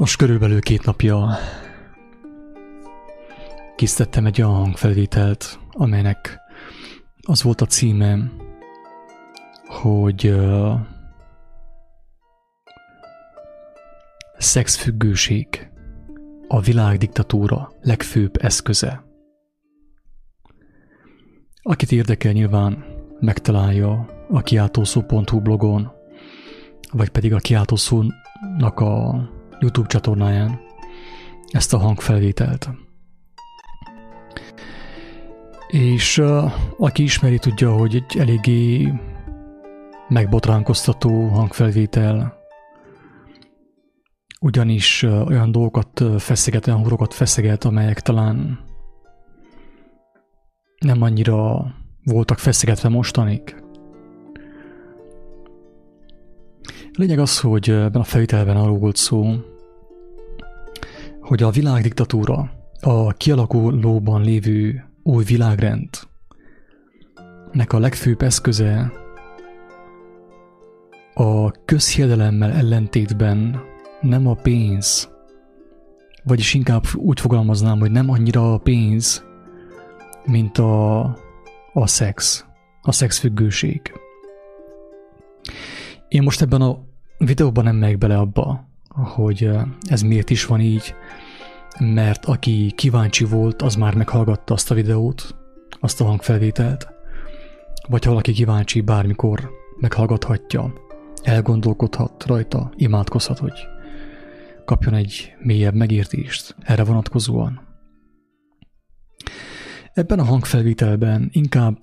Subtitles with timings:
[0.00, 1.38] Most körülbelül két napja
[3.76, 6.40] készítettem egy olyan hangfelvételt, amelynek
[7.26, 8.32] az volt a címe,
[9.66, 10.80] hogy uh,
[14.38, 15.70] szexfüggőség
[16.48, 19.04] a világ diktatúra legfőbb eszköze.
[21.62, 22.84] Akit érdekel, nyilván
[23.18, 25.92] megtalálja a kiáltószó.hu blogon,
[26.92, 29.28] vagy pedig a kiáltószónak a
[29.60, 30.60] YouTube csatornáján
[31.50, 32.70] ezt a hangfelvételt.
[35.68, 38.92] És uh, aki ismeri, tudja, hogy egy eléggé
[40.08, 42.38] megbotránkoztató hangfelvétel,
[44.40, 48.58] ugyanis uh, olyan dolgokat feszeget, olyan húrokat feszeget, amelyek talán
[50.78, 51.66] nem annyira
[52.04, 53.59] voltak feszegetve mostanig.
[57.00, 59.34] Lényeg az, hogy ebben a felvételben arról volt szó,
[61.20, 65.88] hogy a világ diktatúra, a kialakulóban lévő új világrend,
[67.52, 68.92] nek a legfőbb eszköze
[71.14, 73.60] a közhiedelemmel ellentétben
[74.00, 75.10] nem a pénz,
[76.24, 79.24] vagyis inkább úgy fogalmaznám, hogy nem annyira a pénz,
[80.24, 81.00] mint a,
[81.72, 82.44] a szex,
[82.82, 83.92] a szexfüggőség.
[86.08, 86.88] Én most ebben a
[87.26, 89.50] videóban nem megyek bele abba, hogy
[89.82, 90.94] ez miért is van így,
[91.78, 95.34] mert aki kíváncsi volt, az már meghallgatta azt a videót,
[95.80, 96.88] azt a hangfelvételt,
[97.88, 100.72] vagy ha valaki kíváncsi, bármikor meghallgathatja,
[101.22, 103.58] elgondolkodhat rajta, imádkozhat, hogy
[104.64, 107.68] kapjon egy mélyebb megértést erre vonatkozóan.
[109.92, 111.78] Ebben a hangfelvételben inkább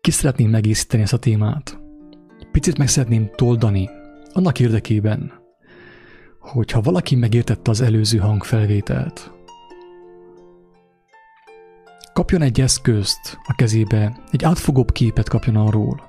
[0.00, 1.78] ki szeretném megészíteni ezt a témát.
[2.52, 3.90] Picit meg szeretném toldani
[4.36, 5.32] annak érdekében,
[6.38, 9.32] hogyha valaki megértette az előző hangfelvételt,
[12.12, 16.02] kapjon egy eszközt a kezébe, egy átfogóbb képet kapjon arról,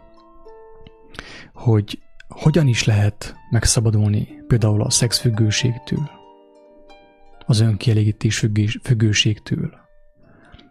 [1.53, 6.09] hogy hogyan is lehet megszabadulni például a szexfüggőségtől,
[7.45, 8.45] az önkielégítés
[8.83, 9.73] függőségtől,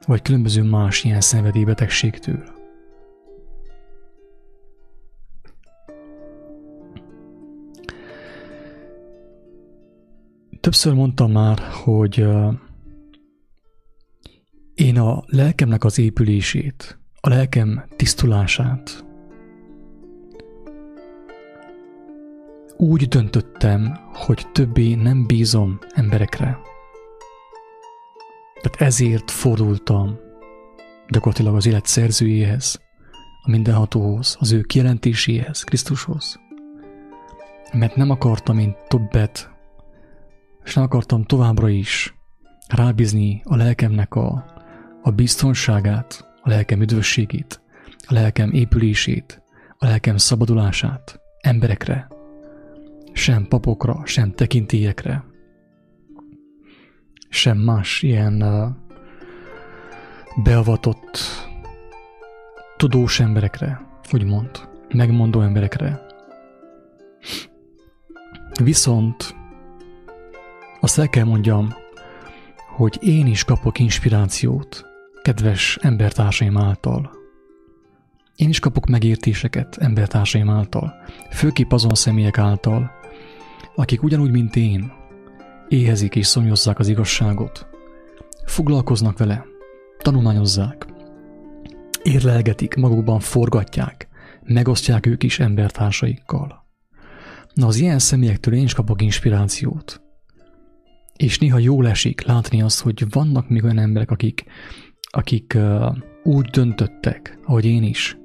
[0.06, 2.55] vagy különböző más ilyen szenvedélybetegségtől.
[10.66, 12.26] Többször mondtam már, hogy
[14.74, 19.04] én a lelkemnek az épülését, a lelkem tisztulását
[22.76, 26.58] úgy döntöttem, hogy többé nem bízom emberekre.
[28.62, 30.18] Tehát ezért fordultam
[31.08, 32.80] gyakorlatilag az élet szerzőjéhez,
[33.42, 36.40] a mindenhatóhoz, az ő kijelentéséhez, Krisztushoz.
[37.72, 39.54] Mert nem akartam én többet
[40.66, 42.14] és nem akartam továbbra is
[42.68, 44.44] rábízni a lelkemnek a,
[45.02, 47.60] a biztonságát, a lelkem üdvösségét,
[48.06, 49.42] a lelkem épülését,
[49.78, 52.08] a lelkem szabadulását emberekre,
[53.12, 55.24] sem papokra, sem tekintélyekre,
[57.28, 58.44] sem más ilyen
[60.42, 61.18] beavatott
[62.76, 64.50] tudós emberekre, úgymond,
[64.88, 66.06] megmondó emberekre.
[68.62, 69.34] Viszont
[70.80, 71.74] azt el kell mondjam,
[72.76, 74.84] hogy én is kapok inspirációt,
[75.22, 77.10] kedves embertársaim által.
[78.36, 80.94] Én is kapok megértéseket embertársaim által,
[81.30, 82.90] főképp azon személyek által,
[83.74, 84.92] akik ugyanúgy, mint én,
[85.68, 87.66] éhezik és szomjozzák az igazságot,
[88.44, 89.44] foglalkoznak vele,
[89.98, 90.86] tanulmányozzák,
[92.02, 94.08] érlelgetik, magukban forgatják,
[94.42, 96.66] megosztják ők is embertársaikkal.
[97.54, 100.05] Na az ilyen személyektől én is kapok inspirációt,
[101.16, 104.44] és néha jól esik látni azt, hogy vannak még olyan emberek, akik,
[105.10, 108.16] akik uh, úgy döntöttek, ahogy én is,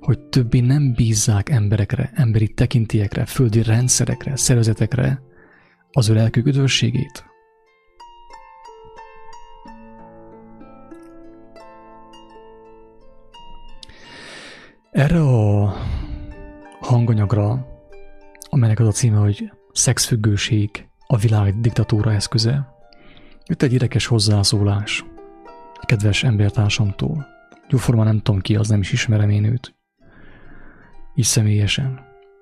[0.00, 5.22] hogy többé nem bízzák emberekre, emberi tekintélyekre, földi rendszerekre, szervezetekre
[5.90, 7.24] az ő lelkük üdvösségét.
[14.90, 15.74] Erre a
[16.80, 17.66] hanganyagra,
[18.50, 22.74] amelynek az a címe, hogy szexfüggőség, a világ diktatúra eszköze.
[23.46, 25.04] Jött egy érdekes hozzászólás,
[25.80, 27.26] egy kedves embertársamtól.
[27.68, 29.74] Jóforma nem tudom ki, az nem is ismerem én őt.
[31.14, 32.00] Így személyesen.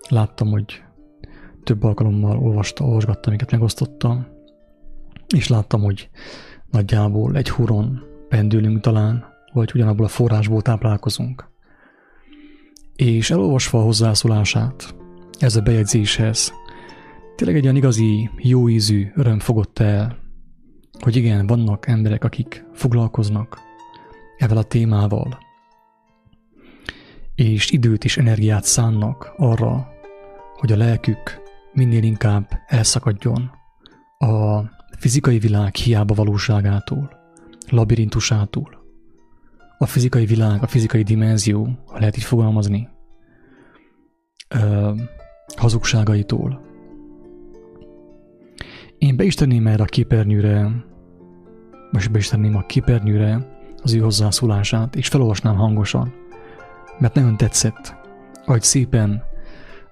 [0.09, 0.83] Láttam, hogy
[1.63, 4.27] több alkalommal olvasta, olvasgatta, amiket megosztottam,
[5.37, 6.11] és láttam, hogy
[6.67, 11.51] nagyjából egy huron pendülünk talán, vagy ugyanabból a forrásból táplálkozunk.
[12.97, 14.95] És elolvasva a hozzászólását,
[15.39, 16.53] ez a bejegyzéshez
[17.37, 20.19] tényleg egy olyan igazi, jó ízű öröm fogott el,
[21.01, 23.59] hogy igen, vannak emberek, akik foglalkoznak
[24.39, 25.39] ezzel a témával,
[27.35, 29.89] és időt és energiát szánnak arra,
[30.55, 31.43] hogy a lelkük
[31.73, 33.51] minél inkább elszakadjon
[34.19, 34.61] a
[34.99, 37.11] fizikai világ hiába valóságától,
[37.69, 38.79] labirintusától.
[39.79, 42.89] A fizikai világ, a fizikai dimenzió, ha lehet így fogalmazni,
[44.49, 44.93] ö,
[45.57, 46.70] hazugságaitól.
[49.01, 50.85] Én be is tenném erre a képernyőre,
[51.91, 56.13] most be is tenném a képernyőre az ő hozzászólását, és felolvasnám hangosan,
[56.99, 57.95] mert nagyon tetszett,
[58.45, 59.23] ahogy szépen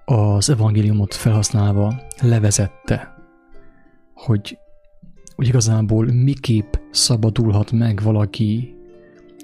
[0.05, 3.15] az evangéliumot felhasználva levezette,
[4.15, 4.59] hogy,
[5.35, 8.77] hogy igazából miképp szabadulhat meg valaki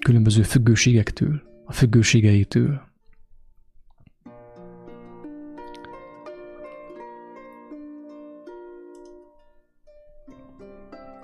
[0.00, 2.82] különböző függőségektől, a függőségeitől.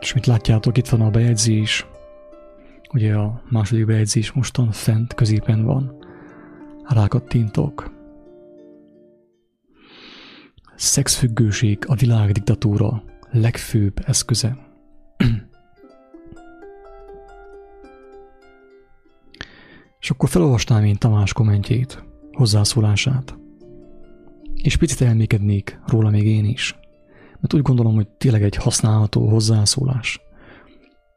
[0.00, 1.86] És mit látjátok, itt van a bejegyzés.
[2.92, 5.96] Ugye a második bejegyzés mostan fent, középen van.
[6.88, 7.90] Rákattintok.
[10.76, 14.56] Szexfüggőség a világ diktatúra legfőbb eszköze.
[20.00, 23.38] És akkor felolvasnám én Tamás kommentjét, hozzászólását.
[24.54, 26.78] És picit elmékednék róla még én is.
[27.40, 30.20] Mert úgy gondolom, hogy tényleg egy használható hozzászólás.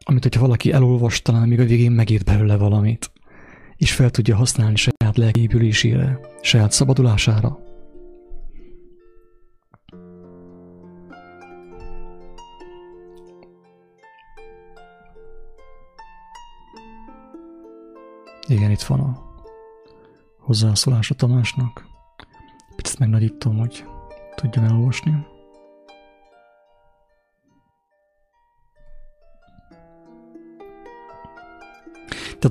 [0.06, 3.12] Amit, hogyha valaki elolvas, talán még a végén megírt belőle valamit,
[3.76, 7.60] és fel tudja használni saját lelkiépülésére, saját szabadulására.
[18.48, 19.32] Igen, itt van a
[20.40, 21.86] hozzászólás a Tamásnak.
[22.76, 23.86] Picit megnagyítom, hogy
[24.36, 25.33] tudjam elolvasni.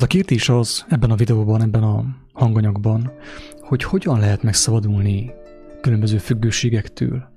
[0.02, 3.12] Tehát a kérdés az ebben a videóban, ebben a hanganyagban,
[3.60, 5.30] hogy hogyan lehet megszabadulni
[5.80, 7.28] különböző függőségektől.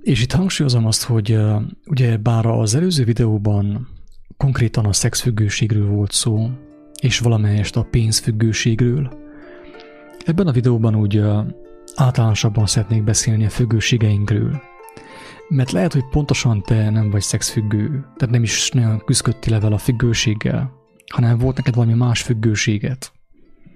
[0.00, 1.38] És itt hangsúlyozom azt, hogy
[1.86, 3.88] ugye bár az előző videóban
[4.36, 6.50] konkrétan a szexfüggőségről volt szó,
[7.00, 9.18] és valamelyest a pénzfüggőségről.
[10.24, 11.22] Ebben a videóban úgy
[11.94, 14.62] általánosabban szeretnék beszélni a függőségeinkről.
[15.48, 19.78] Mert lehet, hogy pontosan te nem vagy szexfüggő, tehát nem is nagyon küzdöttél level a
[19.78, 20.76] függőséggel,
[21.08, 23.12] hanem volt neked valami más függőséget.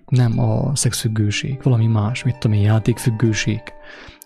[0.06, 3.60] Nem a szexfüggőség, valami más, mit tudom én, játékfüggőség,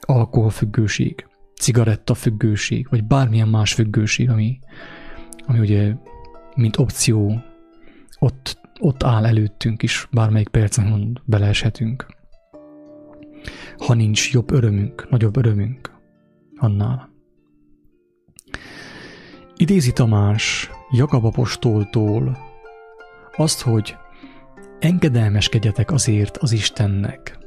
[0.00, 1.26] alkoholfüggőség,
[1.60, 4.58] cigarettafüggőség, vagy bármilyen más függőség, ami,
[5.46, 5.94] ami ugye
[6.54, 7.42] mint opció
[8.18, 12.06] ott ott áll előttünk is, bármelyik percen beleeshetünk.
[13.78, 15.90] Ha nincs jobb örömünk, nagyobb örömünk
[16.56, 17.10] annál.
[19.56, 22.38] Idézi Tamás Jakab apostoltól
[23.36, 23.96] azt, hogy
[24.78, 27.38] engedelmeskedjetek azért az Istennek.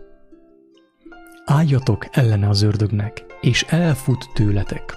[1.45, 4.93] Álljatok ellene az ördögnek, és elfut tőletek.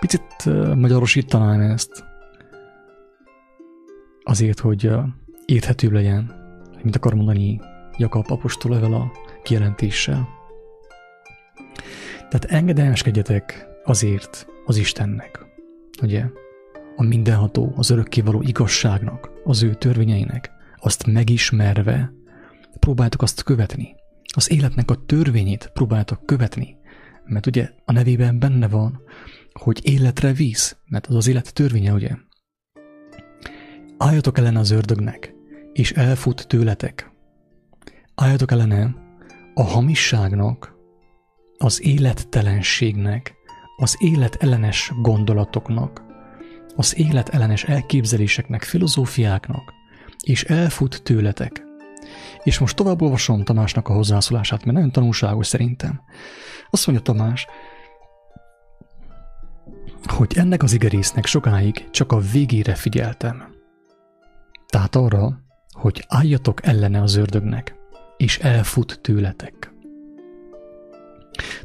[0.00, 0.44] Picit
[0.74, 2.04] magyarosítanám ezt
[4.22, 4.90] azért, hogy
[5.44, 6.32] érthetőbb legyen,
[6.82, 7.60] mint akar mondani
[7.96, 10.28] Jakab apostol evel a kijelentéssel.
[12.16, 15.46] Tehát engedelmeskedjetek azért az Istennek,
[16.02, 16.24] ugye,
[16.98, 22.12] a mindenható, az örökkévaló igazságnak, az ő törvényeinek, azt megismerve
[22.78, 23.94] próbáltok azt követni.
[24.34, 26.76] Az életnek a törvényét próbáltok követni,
[27.24, 29.00] mert ugye a nevében benne van,
[29.52, 32.10] hogy életre visz, mert az az élet törvénye, ugye?
[33.98, 35.34] Álljatok ellen az ördögnek,
[35.72, 37.10] és elfut tőletek.
[38.14, 38.94] Álljatok ellene
[39.54, 40.76] a hamisságnak,
[41.58, 43.34] az élettelenségnek,
[43.76, 46.07] az életellenes gondolatoknak,
[46.78, 49.72] az életellenes elképzeléseknek, filozófiáknak,
[50.22, 51.62] és elfut tőletek.
[52.42, 56.00] És most tovább olvasom Tamásnak a hozzászólását, mert nagyon tanulságos szerintem.
[56.70, 57.46] Azt mondja Tamás,
[60.06, 63.54] hogy ennek az igerésznek sokáig csak a végére figyeltem.
[64.66, 65.40] Tehát arra,
[65.72, 67.74] hogy álljatok ellene az ördögnek,
[68.16, 69.72] és elfut tőletek.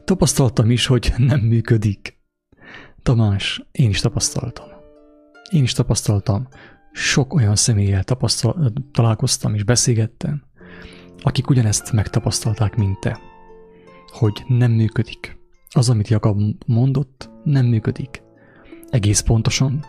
[0.04, 2.20] Tapasztaltam is, hogy nem működik.
[3.04, 4.73] Tamás, én is tapasztaltam.
[5.54, 6.48] Én is tapasztaltam,
[6.92, 8.04] sok olyan személlyel
[8.92, 10.44] találkoztam és beszélgettem,
[11.22, 13.20] akik ugyanezt megtapasztalták, mint te,
[14.08, 15.38] hogy nem működik.
[15.70, 18.22] Az, amit Jakab mondott, nem működik.
[18.90, 19.86] Egész pontosan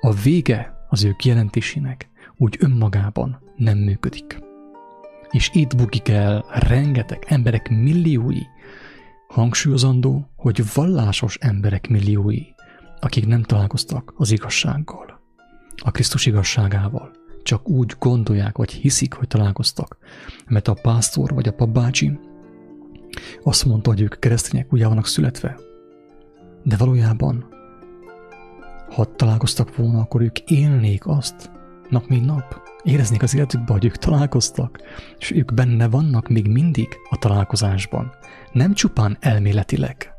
[0.00, 4.38] a vége az ő kijelentésének úgy önmagában nem működik.
[5.30, 8.42] És itt bukik el rengeteg emberek milliói,
[9.28, 12.42] Hangsúlyozandó, hogy vallásos emberek milliói,
[13.00, 15.20] akik nem találkoztak az igazsággal,
[15.76, 17.10] a Krisztus igazságával,
[17.42, 19.96] csak úgy gondolják, vagy hiszik, hogy találkoztak.
[20.46, 22.18] Mert a pásztor vagy a papbácsi
[23.42, 25.58] azt mondta, hogy ők keresztények úgy vannak születve.
[26.62, 27.48] De valójában,
[28.94, 31.50] ha találkoztak volna, akkor ők élnék azt
[31.88, 32.60] nap mint nap.
[32.82, 34.80] Éreznék az életükben, hogy ők találkoztak,
[35.18, 38.12] és ők benne vannak még mindig a találkozásban.
[38.52, 40.15] Nem csupán elméletileg,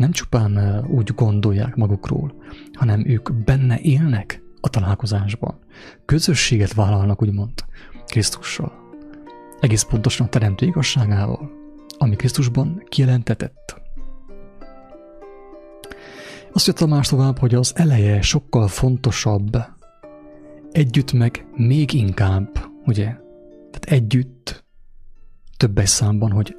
[0.00, 2.34] nem csupán úgy gondolják magukról,
[2.72, 5.58] hanem ők benne élnek a találkozásban.
[6.04, 7.52] Közösséget vállalnak, úgymond,
[8.06, 8.72] Krisztussal.
[9.60, 11.50] Egész pontosan a teremtő igazságával,
[11.98, 13.80] ami Krisztusban kijelentetett.
[16.52, 19.56] Azt jött más tovább, hogy az eleje sokkal fontosabb,
[20.72, 23.04] együtt meg még inkább, ugye?
[23.70, 24.64] Tehát együtt,
[25.56, 26.56] többes számban, hogy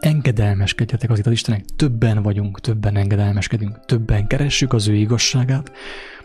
[0.00, 5.72] engedelmeskedjetek az Istenek, többen vagyunk, többen engedelmeskedünk, többen keressük az ő igazságát,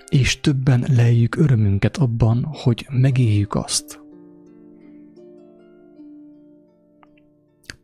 [0.09, 4.01] és többen lejjük örömünket abban, hogy megéljük azt.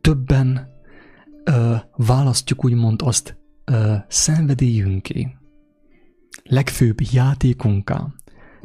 [0.00, 0.68] Többen
[1.44, 5.28] ö, választjuk úgymond azt ö, szenvedélyünké,
[6.42, 8.06] legfőbb játékunká,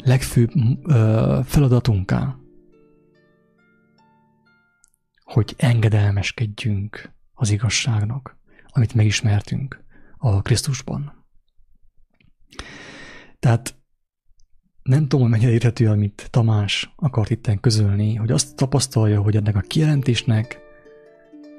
[0.04, 0.52] legfőbb
[0.84, 2.36] ö, feladatunká,
[5.24, 8.38] hogy engedelmeskedjünk az igazságnak,
[8.68, 9.84] amit megismertünk
[10.18, 11.26] a Krisztusban.
[13.40, 13.76] Tehát
[14.84, 19.56] nem tudom, hogy mennyire érhető, amit Tamás akart itten közölni, hogy azt tapasztalja, hogy ennek
[19.56, 20.60] a kijelentésnek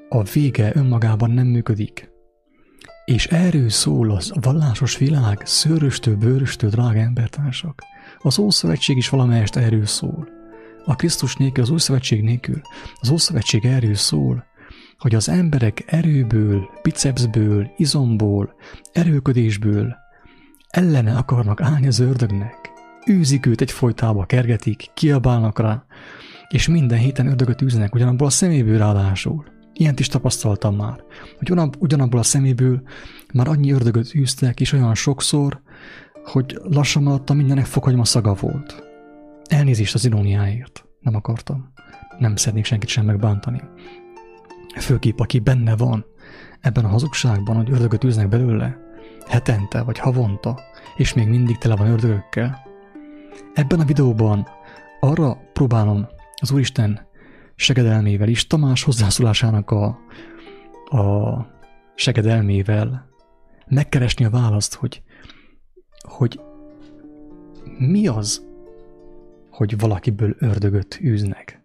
[0.09, 2.11] a vége önmagában nem működik.
[3.05, 7.83] És erről szól az vallásos világ szőröstől, bőröstől, drága embertársak.
[8.19, 10.29] Az Ószövetség is valamelyest erről szól.
[10.85, 12.61] A Krisztus nélkül, az Új Szövetség nélkül,
[13.01, 14.45] az Ószövetség erről szól,
[14.99, 18.55] hogy az emberek erőből, bicepsből, izomból,
[18.93, 19.97] erőködésből
[20.69, 22.71] ellene akarnak állni az ördögnek.
[23.11, 25.85] Űzik őt egy folytába, kergetik, kiabálnak rá,
[26.49, 29.45] és minden héten ördögöt űznek, ugyanabból a szeméből ráadásul.
[29.73, 31.05] Ilyent is tapasztaltam már,
[31.39, 32.83] hogy ugyanabból a szeméből
[33.35, 35.61] már annyi ördögöt űztek, és olyan sokszor,
[36.25, 38.83] hogy lassan alatta mindenek fokhagyma szaga volt.
[39.45, 40.85] Elnézést az iróniáért.
[41.01, 41.73] Nem akartam.
[42.19, 43.61] Nem szeretnék senkit sem megbántani.
[44.77, 46.07] Főképp, aki benne van
[46.61, 48.79] ebben a hazugságban, hogy ördögöt űznek belőle,
[49.27, 50.61] hetente vagy havonta,
[50.97, 52.67] és még mindig tele van ördögökkel.
[53.55, 54.47] Ebben a videóban
[55.01, 56.07] arra próbálom
[56.41, 57.07] az Úristen
[57.55, 59.85] segedelmével is, Tamás hozzászólásának a,
[60.99, 61.47] a
[61.95, 63.09] segedelmével
[63.67, 65.03] megkeresni a választ, hogy,
[66.09, 66.41] hogy
[67.79, 68.47] mi az,
[69.51, 71.65] hogy valakiből ördögöt űznek,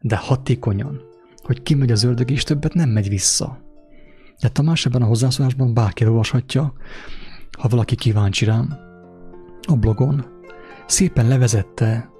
[0.00, 1.11] de hatékonyan,
[1.42, 3.60] hogy kimegy az ördög és többet nem megy vissza.
[4.40, 6.72] De Tamás ebben a hozzászólásban bárki olvashatja,
[7.58, 8.74] ha valaki kíváncsi rám,
[9.68, 10.24] a blogon
[10.86, 12.10] szépen levezette,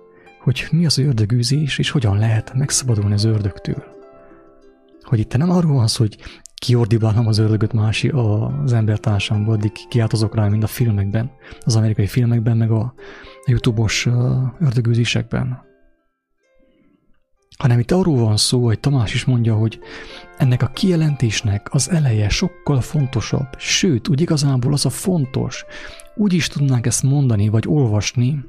[0.40, 3.84] hogy mi az ördögűzés, és hogyan lehet megszabadulni az ördögtől.
[5.02, 6.16] Hogy itt nem arról van szó, hogy
[6.54, 12.56] kiordibálom az ördögöt mási az embertársamból, addig kiáltozok rá, mint a filmekben, az amerikai filmekben,
[12.56, 12.94] meg a
[13.46, 14.08] YouTube-os
[14.58, 15.70] ördögűzésekben
[17.62, 19.78] hanem itt arról van szó, hogy Tamás is mondja, hogy
[20.36, 25.64] ennek a kijelentésnek az eleje sokkal fontosabb, sőt, úgy igazából az a fontos,
[26.14, 28.44] úgy is tudnánk ezt mondani, vagy olvasni,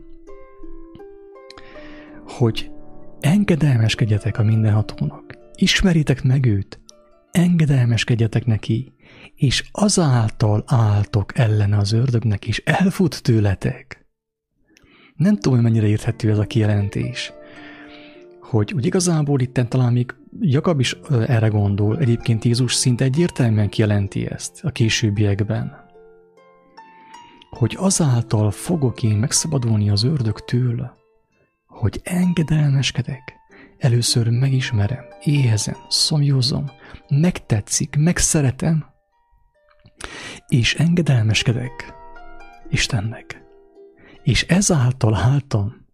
[2.28, 2.72] hogy
[3.20, 6.80] engedelmeskedjetek a mindenhatónak, ismeritek meg őt,
[7.32, 8.94] engedelmeskedjetek neki,
[9.36, 14.06] és azáltal álltok ellene az ördögnek, és elfut tőletek.
[15.16, 17.34] Nem tudom, hogy mennyire érthető ez a kijelentés
[18.54, 24.32] hogy úgy igazából itt talán még Jakab is erre gondol, egyébként Jézus szinte egyértelműen kijelenti
[24.32, 25.76] ezt a későbbiekben,
[27.50, 30.92] hogy azáltal fogok én megszabadulni az ördögtől,
[31.68, 33.34] hogy engedelmeskedek,
[33.78, 36.72] először megismerem, éhezem, szomjózom,
[37.10, 38.86] megtetszik, megszeretem,
[40.48, 41.94] és engedelmeskedek
[42.70, 43.44] Istennek.
[44.24, 45.86] És ezáltal álltam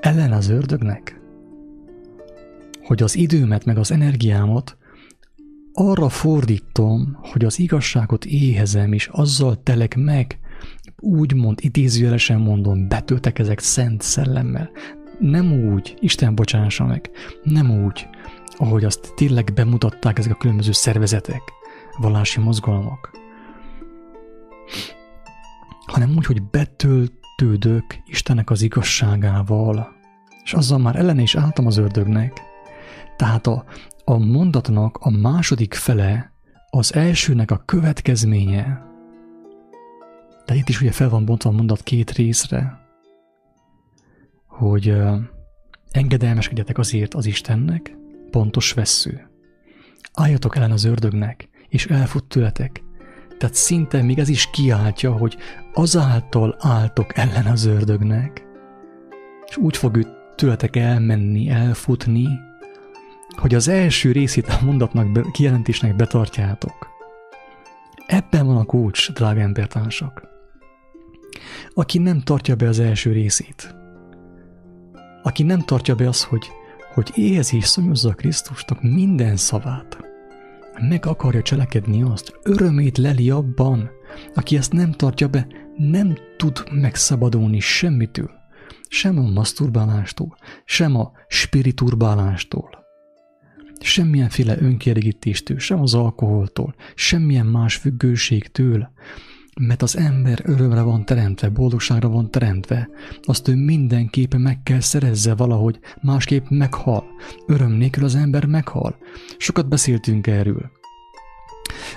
[0.00, 1.22] ellen az ördögnek,
[2.84, 4.76] hogy az időmet meg az energiámat
[5.72, 10.38] arra fordítom, hogy az igazságot éhezem, és azzal telek meg,
[10.98, 14.70] úgymond idézőjelesen mondom, betöltek ezek szent szellemmel.
[15.18, 17.10] Nem úgy, Isten bocsássa meg,
[17.42, 18.06] nem úgy,
[18.56, 21.42] ahogy azt tényleg bemutatták ezek a különböző szervezetek,
[21.98, 23.10] vallási mozgalmak,
[25.86, 29.88] hanem úgy, hogy betöltődök Istennek az igazságával,
[30.44, 32.42] és azzal már ellene is álltam az ördögnek,
[33.16, 33.64] tehát a,
[34.04, 36.32] a mondatnak a második fele
[36.70, 38.82] az elsőnek a következménye,
[40.46, 42.80] de itt is ugye fel van bontva a mondat két részre,
[44.46, 44.96] hogy
[45.90, 47.96] engedelmeskedjetek azért az Istennek,
[48.30, 49.30] pontos vesző.
[50.12, 52.82] Álljatok ellen az ördögnek, és elfut tőletek.
[53.38, 55.36] Tehát szinte még ez is kiáltja, hogy
[55.72, 58.46] azáltal álltok ellen az ördögnek,
[59.46, 62.28] és úgy fog ő tőletek elmenni, elfutni,
[63.36, 66.88] hogy az első részét a mondatnak, kijelentésnek betartjátok.
[68.06, 70.22] Ebben van a kulcs, drága embertársak.
[71.74, 73.74] Aki nem tartja be az első részét,
[75.22, 76.50] aki nem tartja be azt, hogy,
[76.94, 79.98] hogy éhezi és szomjazza a Krisztusnak minden szavát,
[80.88, 83.90] meg akarja cselekedni azt, örömét leli abban,
[84.34, 88.30] aki ezt nem tartja be, nem tud megszabadulni semmitől,
[88.88, 92.83] sem a maszturbálástól, sem a spiriturbálástól,
[93.80, 98.88] semmilyenféle önkielégítéstől, sem az alkoholtól, semmilyen más függőségtől,
[99.60, 102.88] mert az ember örömre van teremtve, boldogságra van teremtve,
[103.22, 107.04] azt ő mindenképpen meg kell szerezze valahogy, másképp meghal.
[107.46, 108.96] Öröm nélkül az ember meghal.
[109.38, 110.70] Sokat beszéltünk erről.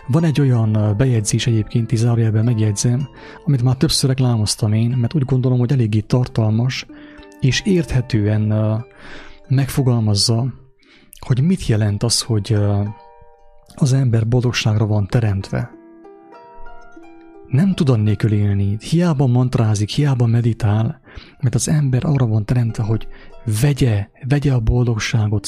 [0.08, 3.08] Van egy olyan bejegyzés egyébként, zárójelben megjegyzem,
[3.46, 6.86] amit már többször reklámoztam én, mert úgy gondolom, hogy eléggé tartalmas,
[7.40, 8.54] és érthetően
[9.48, 10.54] megfogalmazza,
[11.20, 12.58] hogy mit jelent az, hogy
[13.76, 15.78] az ember boldogságra van teremtve
[17.48, 21.00] nem tud annélkül élni, hiába mantrázik, hiába meditál,
[21.40, 23.08] mert az ember arra van teremtve, hogy
[23.62, 25.48] vegye, vegye a boldogságot,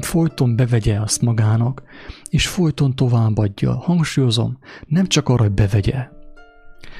[0.00, 1.82] folyton bevegye azt magának,
[2.30, 3.74] és folyton továbbadja.
[3.74, 6.08] Hangsúlyozom, nem csak arra, hogy bevegye,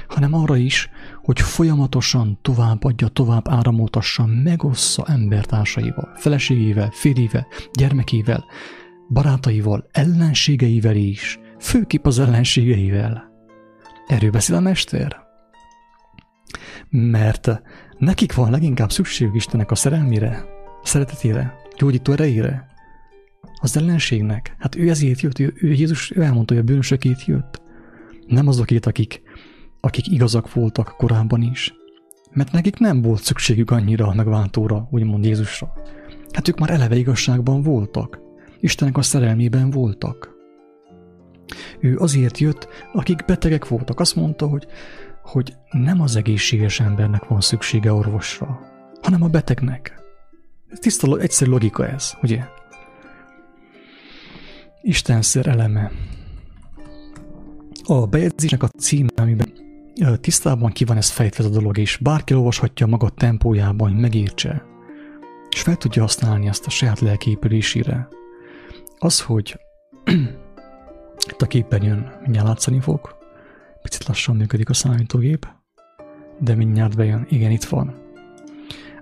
[0.09, 0.91] hanem arra is,
[1.27, 8.45] hogy folyamatosan továbbadja, tovább áramoltassa, megossza embertársaival, feleségével, férjével, gyermekével,
[9.09, 13.31] barátaival, ellenségeivel is, főképp az ellenségeivel.
[14.07, 15.17] Erről beszél a mester?
[16.91, 17.63] Mert
[17.99, 20.45] nekik van leginkább szükségük Istennek a szerelmére,
[20.83, 22.67] szeretetére, gyógyító erejére,
[23.61, 24.57] az ellenségnek.
[24.59, 27.63] Hát ő ezért jött, ő, ő Jézus ő elmondta, hogy a bűnösökét jött.
[28.27, 29.23] Nem azokét, akik,
[29.87, 31.75] akik igazak voltak korábban is.
[32.31, 35.73] Mert nekik nem volt szükségük annyira a megváltóra, úgymond Jézusra.
[36.33, 38.21] Hát ők már eleve igazságban voltak.
[38.61, 40.35] Istennek a szerelmében voltak.
[41.81, 44.01] Ő azért jött, akik betegek voltak.
[44.01, 44.67] Azt mondta, hogy,
[45.23, 48.61] hogy nem az egészséges embernek van szüksége orvosra,
[49.03, 50.03] hanem a betegnek.
[50.81, 52.45] Tiszta, egyszerű logika ez, ugye?
[54.83, 55.91] Istenszer eleme.
[57.85, 59.56] A bejegyzésnek a címe, amiben
[60.21, 64.65] tisztában ki van ez fejtve ez a dolog, és bárki olvashatja maga tempójában, hogy megértse,
[65.51, 68.09] és fel tudja használni azt a saját lelkiépülésére.
[68.99, 69.61] Az, hogy
[71.31, 73.17] itt a képernyőn mindjárt látszani fog.
[73.83, 75.47] Picit lassan működik a számítógép,
[76.41, 77.27] de mindjárt bejön.
[77.29, 77.95] Igen, itt van.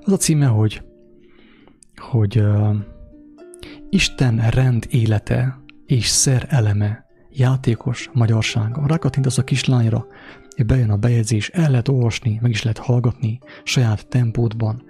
[0.00, 0.82] Az a címe, hogy,
[1.96, 2.76] hogy uh,
[3.90, 8.86] Isten rend élete és szer eleme, játékos magyarsága.
[8.86, 10.06] Rákattint az a kislányra,
[10.66, 14.82] bejön a bejegyzés, el lehet olvasni, meg is lehet hallgatni saját tempódban.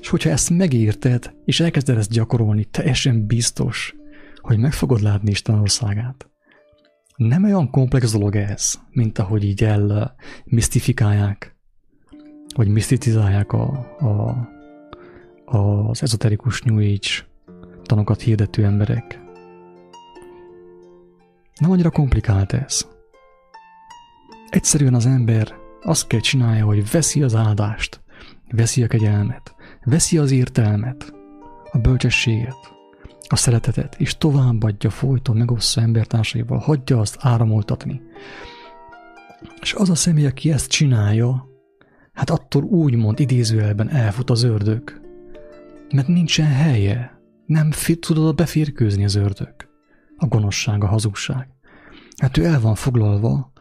[0.00, 3.94] És hogyha ezt megérted, és elkezded ezt gyakorolni, teljesen biztos,
[4.36, 6.30] hogy meg fogod látni Isten országát
[7.16, 10.14] nem olyan komplex dolog ez, mint ahogy így el
[10.44, 11.56] misztifikálják,
[12.54, 14.36] vagy misztitizálják a, a,
[15.56, 17.26] az ezoterikus New Age
[17.82, 19.20] tanokat hirdető emberek.
[21.60, 22.95] Nem annyira komplikált ez.
[24.50, 28.00] Egyszerűen az ember azt kell csinálja, hogy veszi az áldást,
[28.50, 29.54] veszi a kegyelmet,
[29.84, 31.14] veszi az értelmet,
[31.70, 32.74] a bölcsességet,
[33.28, 38.00] a szeretetet, és továbbadja folyton, megossza embertársaival, hagyja azt áramoltatni.
[39.60, 41.46] És az a személy, aki ezt csinálja,
[42.12, 45.00] hát attól úgymond idézőjelben elfut az ördög.
[45.94, 49.54] Mert nincsen helye, nem tudod beférkőzni az ördög.
[50.16, 51.48] A gonoszság, a hazugság.
[52.16, 53.52] Hát ő el van foglalva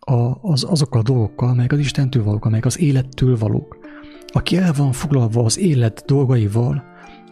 [0.00, 3.78] a, az, azokkal a dolgokkal, melyek az Istentől valók, amelyek az élettől valók.
[4.26, 6.84] Aki el van foglalva az élet dolgaival,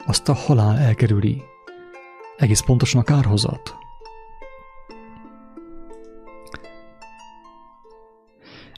[0.06, 1.42] azt a halál elkerüli,
[2.36, 3.74] egész pontosan a kárhozat.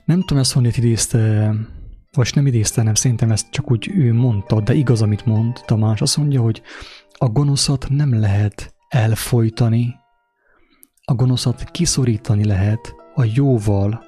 [0.05, 1.55] Nem tudom, ezt honnét idézte,
[2.12, 6.01] vagy nem idézte, nem szerintem ezt csak úgy ő mondta, de igaz, amit mond Tamás.
[6.01, 6.62] Azt mondja, hogy
[7.12, 9.94] a gonoszat nem lehet elfolytani,
[11.05, 14.04] a gonoszat kiszorítani lehet a jóval,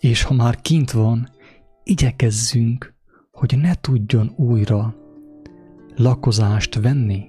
[0.00, 1.28] és ha már kint van,
[1.82, 2.94] igyekezzünk,
[3.32, 4.94] hogy ne tudjon újra
[5.96, 7.24] lakozást venni.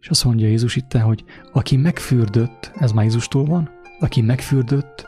[0.00, 5.06] És azt mondja Jézus itt, hogy aki megfürdött, ez már Jézustól van, aki megfürdött,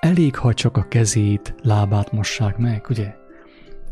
[0.00, 3.14] elég, ha csak a kezét, lábát mossák meg, ugye?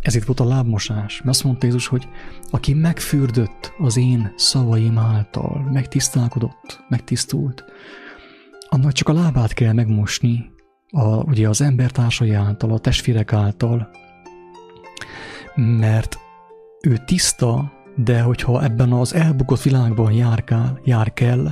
[0.00, 1.16] Ezért volt a lábmosás.
[1.16, 2.08] Mert azt mondta Jézus, hogy
[2.50, 7.64] aki megfürdött az én szavaim által, megtisztálkodott, megtisztult,
[8.68, 10.50] annak csak a lábát kell megmosni,
[10.90, 13.90] a, ugye az embertársai által, a testvérek által,
[15.54, 16.18] mert
[16.80, 21.46] ő tiszta, de hogyha ebben az elbukott világban járkál, jár kell,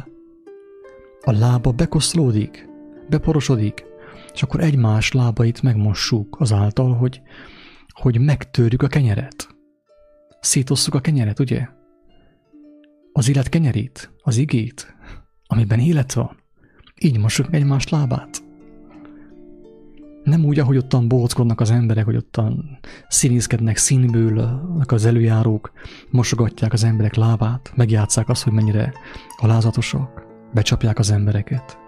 [1.20, 2.68] a lába bekoszlódik,
[3.08, 3.84] beporosodik,
[4.32, 7.22] és akkor egymás lábait megmossuk azáltal, hogy,
[7.88, 9.48] hogy megtörjük a kenyeret.
[10.40, 11.68] Szétosszuk a kenyeret, ugye?
[13.12, 14.96] Az élet kenyerét, az igét,
[15.46, 16.43] amiben élet van.
[17.00, 18.42] Így mossuk egymás lábát.
[20.24, 22.78] Nem úgy, ahogy ottan bóckodnak az emberek, hogy ottan
[23.08, 25.72] színészkednek színből az előjárók,
[26.10, 28.92] mosogatják az emberek lábát, megjátszák azt, hogy mennyire
[29.36, 31.78] alázatosak, becsapják az embereket.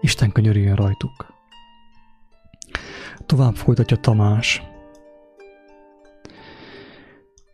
[0.00, 1.32] Isten könyörüljön rajtuk.
[3.26, 4.62] Tovább folytatja Tamás.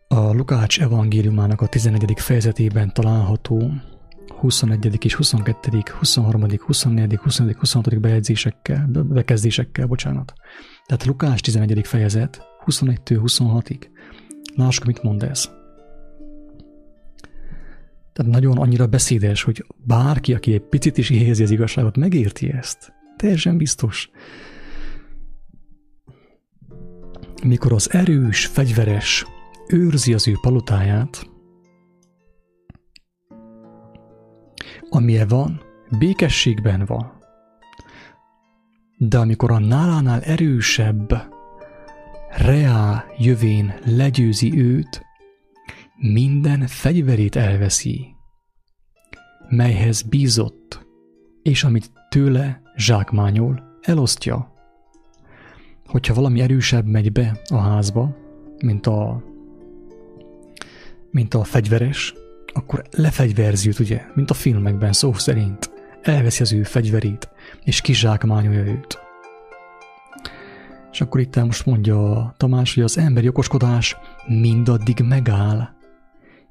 [0.07, 2.13] A Lukács evangéliumának a 11.
[2.15, 3.71] fejezetében található
[4.41, 5.05] 21.
[5.05, 7.99] és 22., 23., 24., 25., 26.
[7.99, 10.33] bejegyzésekkel, bekezdésekkel, bocsánat.
[10.85, 11.87] Tehát Lukács 11.
[11.87, 13.87] fejezet, 21-től 26-ig.
[14.55, 15.49] Lássuk, mit mond ez.
[18.13, 22.93] Tehát nagyon annyira beszédes, hogy bárki, aki egy picit is érzi az igazságot, megérti ezt.
[23.15, 24.09] Teljesen biztos.
[27.43, 29.25] Mikor az erős, fegyveres
[29.67, 31.30] őrzi az ő palotáját,
[34.93, 35.61] amilyen van,
[35.97, 37.11] békességben van.
[38.97, 41.13] De amikor a nálánál erősebb,
[42.29, 45.05] reá jövén legyőzi őt,
[45.97, 48.15] minden fegyverét elveszi,
[49.49, 50.85] melyhez bízott,
[51.43, 54.53] és amit tőle zsákmányol, elosztja.
[55.85, 58.17] Hogyha valami erősebb megy be a házba,
[58.63, 59.23] mint a,
[61.11, 62.13] mint a fegyveres,
[62.53, 65.71] akkor lefegyverzi ugye, mint a filmekben szó szerint.
[66.01, 67.29] Elveszi az ő fegyverét,
[67.63, 68.99] és kizsákmányolja őt.
[70.91, 75.69] És akkor itt most mondja Tamás, hogy az emberi okoskodás mindaddig megáll,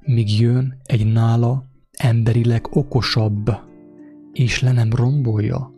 [0.01, 3.51] míg jön egy nála emberileg okosabb,
[4.33, 5.73] és le nem rombolja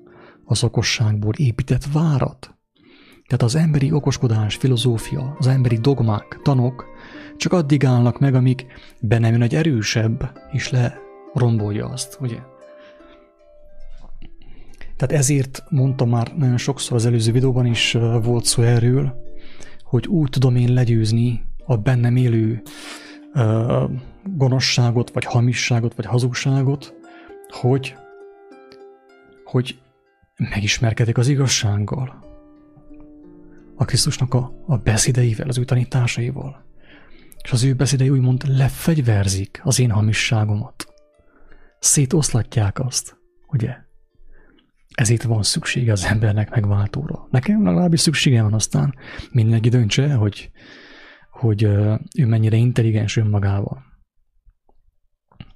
[0.45, 2.57] az okosságból épített várat.
[3.27, 6.85] Tehát az emberi okoskodás, filozófia, az emberi dogmák, tanok
[7.37, 8.67] csak addig állnak meg, amíg
[9.01, 12.39] be nem jön egy erősebb, és lerombolja azt, ugye?
[14.97, 17.93] Tehát ezért mondtam már nagyon sokszor az előző videóban is
[18.23, 19.15] volt szó erről,
[19.83, 22.63] hogy úgy tudom én legyőzni a bennem élő
[23.35, 23.91] uh,
[24.25, 26.95] gonoszságot, vagy hamisságot, vagy hazugságot,
[27.49, 27.95] hogy,
[29.45, 29.79] hogy
[30.37, 32.25] megismerkedek az igazsággal.
[33.77, 36.65] A Krisztusnak a, a beszédeivel, az ő tanításaival
[37.43, 40.87] és az ő beszédei úgymond lefegyverzik az én hamisságomat.
[41.79, 43.17] Szétoszlatják azt,
[43.49, 43.77] ugye?
[44.95, 47.27] Ezért van szüksége az embernek megváltóra.
[47.31, 48.95] Nekem legalábbis szüksége van aztán
[49.31, 50.51] mindenki döntse, hogy,
[51.31, 51.63] hogy
[52.19, 53.83] ő mennyire intelligens önmagával.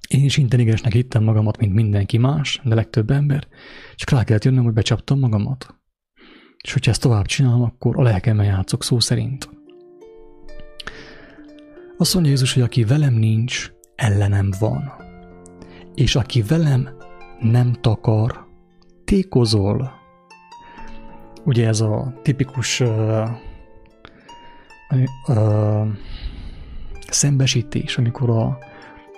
[0.07, 3.47] Én is intelligensnek hittem magamat, mint mindenki más, de legtöbb ember,
[3.95, 5.75] csak rá kellett jönnöm, hogy becsaptam magamat.
[6.63, 9.56] És hogyha ezt tovább csinálom, akkor a lelkemmel játszok szó szerint.
[11.99, 14.93] Azt mondja Jézus, hogy aki velem nincs, ellenem van.
[15.95, 16.89] És aki velem
[17.39, 18.45] nem takar,
[19.05, 19.91] tékozol.
[21.45, 23.29] Ugye ez a tipikus uh,
[25.27, 25.87] uh,
[27.09, 28.57] szembesítés, amikor a,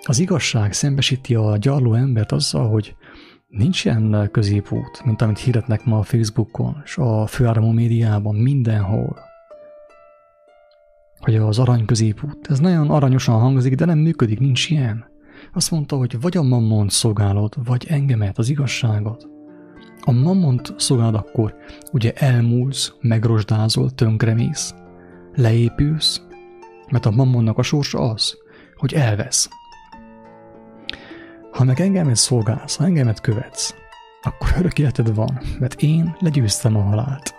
[0.06, 2.96] az igazság szembesíti a gyarló embert azzal, hogy
[3.48, 9.29] nincs ilyen középút, mint amit hirdetnek ma a Facebookon és a főáramú médiában, mindenhol
[11.20, 12.48] hogy az arany középút.
[12.50, 15.06] Ez nagyon aranyosan hangzik, de nem működik, nincs ilyen.
[15.54, 19.28] Azt mondta, hogy vagy a mammont szolgálod, vagy engemet, az igazságot.
[20.02, 21.56] A mammont szolgálod akkor,
[21.92, 24.74] ugye elmúlsz, megrosdázol, tönkremész,
[25.34, 26.22] leépülsz,
[26.92, 28.38] mert a mammonnak a sorsa az,
[28.76, 29.50] hogy elvesz.
[31.52, 33.76] Ha meg engemet szolgálsz, ha engemet követsz,
[34.22, 37.36] akkor örök életed van, mert én legyőztem a halált.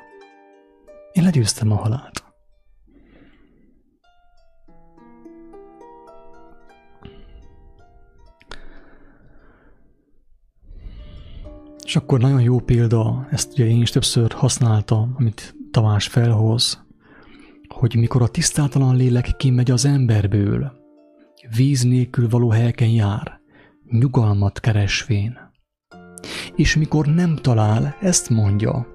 [1.12, 2.29] Én legyőztem a halált.
[11.90, 16.86] És akkor nagyon jó példa, ezt ugye én is többször használtam, amit Tamás felhoz,
[17.68, 20.72] hogy mikor a tisztátalan lélek kimegy az emberből,
[21.56, 23.40] víz nélkül való helyeken jár,
[23.88, 25.38] nyugalmat keresvén.
[26.56, 28.86] És mikor nem talál, ezt mondja,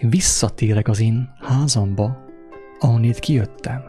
[0.00, 2.18] visszatérek az én házamba,
[2.78, 3.82] ahonnét kijöttem.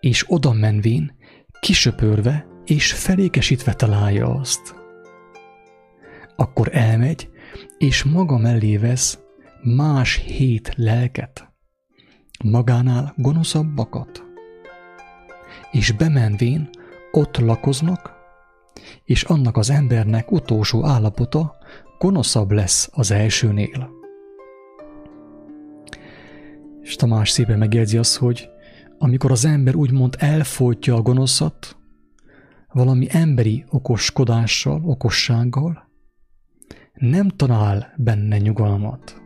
[0.00, 1.16] És oda menvén,
[1.60, 4.83] kisöpörve és felékesítve találja azt.
[6.36, 7.28] Akkor elmegy,
[7.78, 9.18] és maga mellé vesz
[9.62, 11.52] más hét lelket,
[12.44, 14.22] magánál gonoszabbakat,
[15.70, 16.68] és bemenvén
[17.12, 18.12] ott lakoznak,
[19.04, 21.56] és annak az embernek utolsó állapota
[21.98, 23.90] gonoszabb lesz az elsőnél.
[26.82, 28.48] És Tamás szépen megjegyzi azt, hogy
[28.98, 31.76] amikor az ember úgymond elfolytja a gonoszat,
[32.72, 35.83] valami emberi okoskodással, okossággal,
[36.94, 39.22] nem talál benne nyugalmat.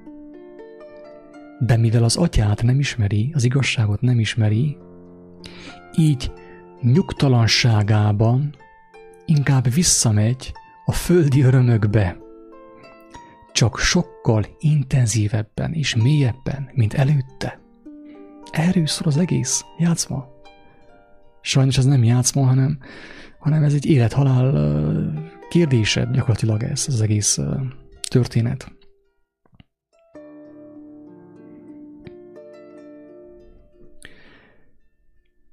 [1.58, 4.76] De mivel az atyát nem ismeri, az igazságot nem ismeri,
[5.96, 6.32] így
[6.80, 8.54] nyugtalanságában
[9.24, 10.52] inkább visszamegy
[10.84, 12.16] a földi örömökbe,
[13.52, 17.60] csak sokkal intenzívebben és mélyebben, mint előtte.
[18.50, 20.28] Erről szól az egész játszma.
[21.40, 22.78] Sajnos ez nem játszma, hanem,
[23.38, 24.52] hanem ez egy élet-halál
[25.48, 27.38] kérdése gyakorlatilag ez az egész
[28.08, 28.72] történet.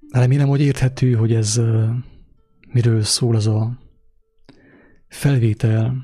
[0.09, 1.61] Remélem, hogy érthető, hogy ez
[2.71, 3.79] miről szól az a
[5.07, 5.95] felvétel,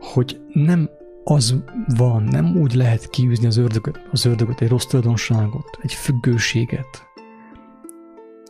[0.00, 0.90] hogy nem
[1.24, 1.62] az
[1.96, 7.13] van, nem úgy lehet kiűzni az ördögöt, az ördögöt, egy rossz tulajdonságot, egy függőséget,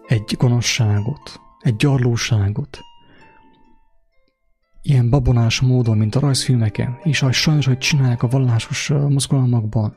[0.06, 2.80] egy gonoszságot, egy gyarlóságot,
[4.86, 9.96] ilyen babonás módon, mint a rajzfilmeken, és ahogy sajnos, hogy csinálják a vallásos mozgalmakban,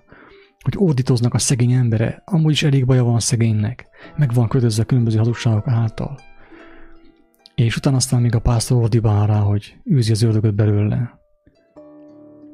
[0.63, 4.83] hogy ordítoznak a szegény embere, amúgy is elég baja van a szegénynek, meg van kötözve
[4.83, 6.19] különböző hazugságok által.
[7.55, 11.19] És utána aztán még a pásztor ordibál rá, hogy űzi az ördögöt belőle.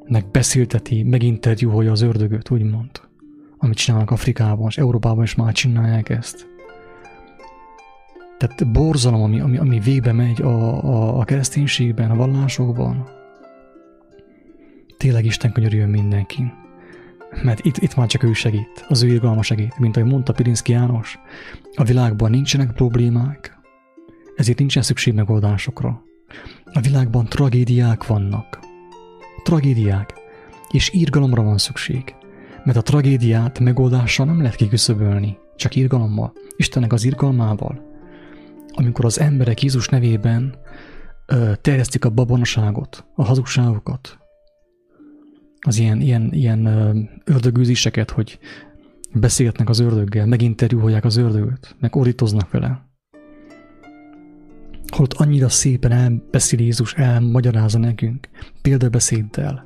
[0.04, 2.90] Meg beszélteti, meginterjúholja az ördögöt, úgymond.
[3.58, 6.53] Amit csinálnak Afrikában, és Európában is már csinálják ezt.
[8.38, 13.08] Tehát borzalom, ami, ami, ami végbe megy a, a, a kereszténységben, a vallásokban.
[14.96, 16.52] Tényleg Isten könyörüljön mindenki.
[17.42, 19.78] Mert itt, itt már csak ő segít, az ő irgalma segít.
[19.78, 21.18] Mint ahogy mondta Pirinszki János,
[21.74, 23.58] a világban nincsenek problémák,
[24.36, 26.02] ezért nincsen szükség megoldásokra.
[26.72, 28.58] A világban tragédiák vannak.
[29.42, 30.14] Tragédiák.
[30.70, 32.14] És irgalomra van szükség.
[32.64, 36.32] Mert a tragédiát megoldással nem lehet kiküszöbölni, csak irgalommal.
[36.56, 37.93] Istennek az irgalmával.
[38.74, 40.54] Amikor az emberek Jézus nevében
[41.26, 44.18] ö, terjesztik a babonaságot, a hazugságokat,
[45.66, 46.66] az ilyen, ilyen, ilyen
[47.24, 48.38] ördögűziseket, hogy
[49.12, 52.88] beszélgetnek az ördöggel, meginterjúolják az ördögöt, meg ordítoznak vele.
[54.86, 58.28] Holott annyira szépen elbeszél Jézus, elmagyarázza nekünk,
[58.62, 59.64] példabeszéddel,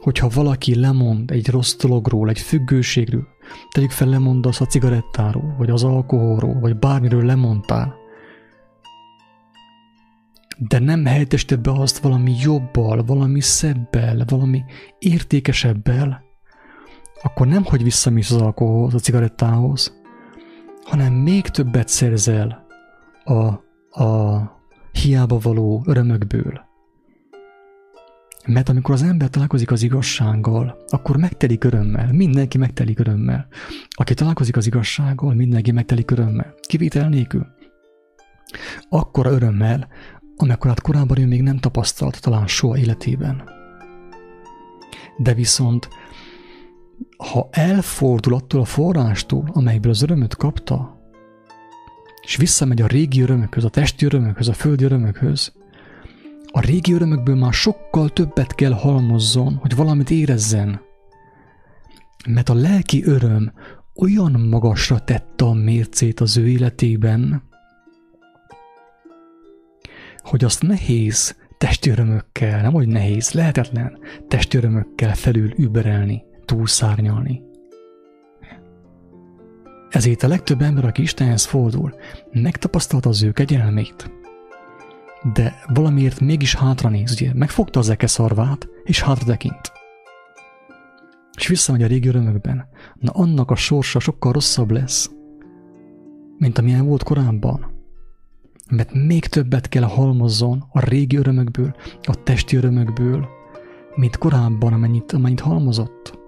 [0.00, 3.26] hogyha valaki lemond egy rossz dologról, egy függőségről,
[3.70, 7.94] tegyük fel lemondasz a cigarettáról, vagy az alkoholról, vagy bármiről lemondtál,
[10.58, 14.64] de nem helyettesíted be azt valami jobbal, valami szebbel, valami
[14.98, 16.22] értékesebbel,
[17.22, 19.96] akkor nem hogy visszamész az alkoholhoz, a cigarettához,
[20.84, 22.66] hanem még többet szerzel
[23.24, 23.34] a,
[24.02, 24.42] a
[24.92, 26.66] hiába való örömökből.
[28.46, 33.46] Mert amikor az ember találkozik az igazsággal, akkor megtelik örömmel, mindenki megtelik örömmel.
[33.90, 37.46] Aki találkozik az igazsággal, mindenki megtelik örömmel, kivétel nélkül.
[38.88, 39.88] Akkor örömmel,
[40.42, 43.42] amekkorát korábban ő még nem tapasztalt talán soha életében.
[45.16, 45.88] De viszont,
[47.16, 50.96] ha elfordul attól a forrástól, amelyből az örömöt kapta,
[52.22, 55.52] és visszamegy a régi örömökhöz, a testi örömökhöz, a földi örömökhöz,
[56.52, 60.80] a régi örömökből már sokkal többet kell halmozzon, hogy valamit érezzen.
[62.28, 63.52] Mert a lelki öröm
[63.94, 67.47] olyan magasra tette a mércét az ő életében,
[70.28, 77.42] hogy azt nehéz testi örömökkel, nem hogy nehéz, lehetetlen testi örömökkel felül überelni, túlszárnyalni.
[79.90, 81.94] Ezért a legtöbb ember, aki Istenhez fordul,
[82.32, 84.10] megtapasztalta az ő kegyelmét,
[85.32, 89.72] de valamiért mégis hátranéz, ugye megfogta az eke szarvát, és hátra tekint.
[91.36, 92.68] És visszamegy a régi örömökben.
[92.94, 95.10] Na annak a sorsa sokkal rosszabb lesz,
[96.38, 97.77] mint amilyen volt korábban
[98.68, 103.28] mert még többet kell halmozzon a régi örömökből, a testi örömökből,
[103.94, 106.18] mint korábban, amennyit, amennyit halmozott.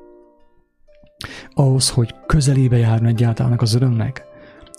[1.54, 4.24] Ahhoz, hogy közelébe járjon egyáltalán az örömnek,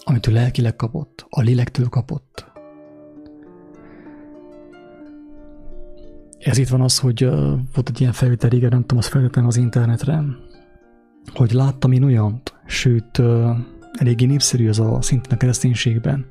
[0.04, 2.52] amit ő lelkileg kapott, a lélektől kapott.
[6.40, 7.32] Ez itt van az, hogy uh,
[7.74, 10.24] volt egy ilyen felvétel régen, nem tudom, azt feltettem az internetre,
[11.34, 13.50] hogy láttam én olyant, sőt, uh,
[13.92, 16.26] eléggé népszerű az a szintén a kereszténységben,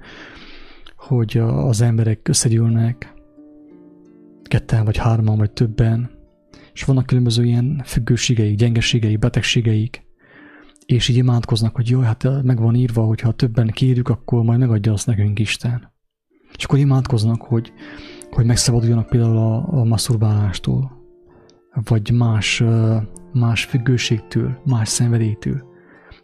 [1.00, 3.14] hogy az emberek összegyűlnek,
[4.42, 6.10] ketten vagy hárman vagy többen,
[6.72, 10.02] és vannak különböző ilyen függőségeik, gyengeségeik, betegségeik,
[10.86, 14.58] és így imádkoznak, hogy jó, hát meg van írva, hogy ha többen kérjük, akkor majd
[14.58, 15.92] megadja azt nekünk Isten.
[16.56, 17.72] És akkor imádkoznak, hogy,
[18.30, 20.98] hogy megszabaduljanak például a, a masturbálástól,
[21.84, 22.62] vagy más,
[23.32, 25.69] más függőségtől, más szenvedélytől.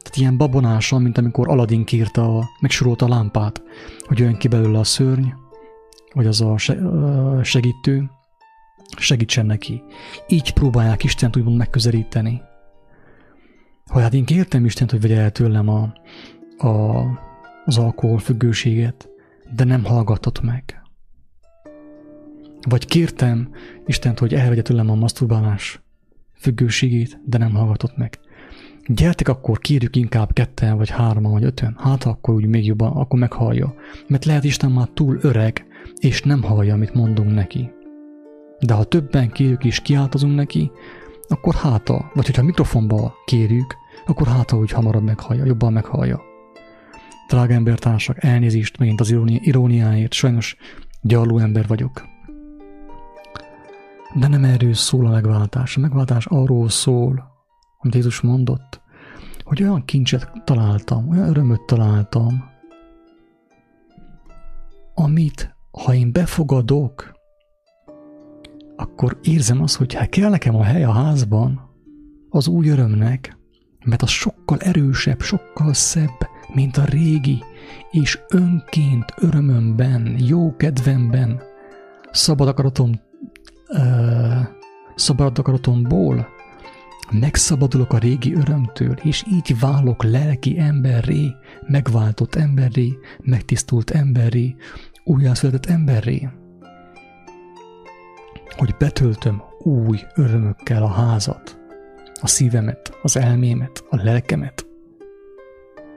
[0.07, 3.63] Tehát ilyen babonással, mint amikor Aladdin kérte, a, megsorolta a lámpát,
[4.01, 5.29] hogy jön ki belőle a szörny,
[6.15, 6.59] vagy az a
[7.43, 8.11] segítő,
[8.97, 9.83] segítsen neki.
[10.29, 12.43] Így próbálják Istent úgymond megközelíteni.
[13.87, 15.93] Hogy hát én kértem Istent, hogy vegye el tőlem a,
[16.67, 17.03] a,
[17.65, 19.09] az alkoholfüggőséget,
[19.55, 20.83] de nem hallgatott meg.
[22.69, 23.51] Vagy kértem
[23.87, 25.81] Istent, hogy elvegye tőlem a maszturbálás
[26.35, 28.19] függőségét, de nem hallgatott meg.
[28.89, 31.77] Gyertek akkor, kérjük inkább ketten, vagy hárman, vagy öten.
[31.79, 33.75] Hát akkor úgy még jobban, akkor meghallja.
[34.07, 37.71] Mert lehet Isten már túl öreg, és nem hallja, amit mondunk neki.
[38.61, 40.71] De ha többen kérjük és kiáltozunk neki,
[41.29, 43.75] akkor háta, vagy hogyha mikrofonba kérjük,
[44.07, 46.21] akkor háta úgy hamarabb meghallja, jobban meghallja.
[47.29, 50.57] Drága embertársak, elnézést megint az iróniáért, sajnos
[51.03, 52.03] gyarló ember vagyok.
[54.15, 55.77] De nem erről szól a megváltás.
[55.77, 57.36] A megváltás arról szól,
[57.79, 58.81] amit Jézus mondott,
[59.43, 62.45] hogy olyan kincset találtam, olyan örömöt találtam,
[64.95, 67.15] amit, ha én befogadok,
[68.77, 71.71] akkor érzem azt, hogy hát kell nekem a hely a házban
[72.29, 73.37] az új örömnek,
[73.85, 77.45] mert az sokkal erősebb, sokkal szebb, mint a régi,
[77.91, 81.41] és önként örömömben, jó kedvemben,
[82.11, 83.01] szabad akaratom,
[83.69, 84.47] uh,
[84.95, 86.29] szabad akaratomból
[87.11, 91.35] megszabadulok a régi örömtől, és így válok lelki emberré,
[91.67, 94.57] megváltott emberré, megtisztult emberré,
[95.05, 96.29] újjászületett emberré
[98.57, 101.59] hogy betöltöm új örömökkel a házat,
[102.21, 104.67] a szívemet, az elmémet, a lelkemet.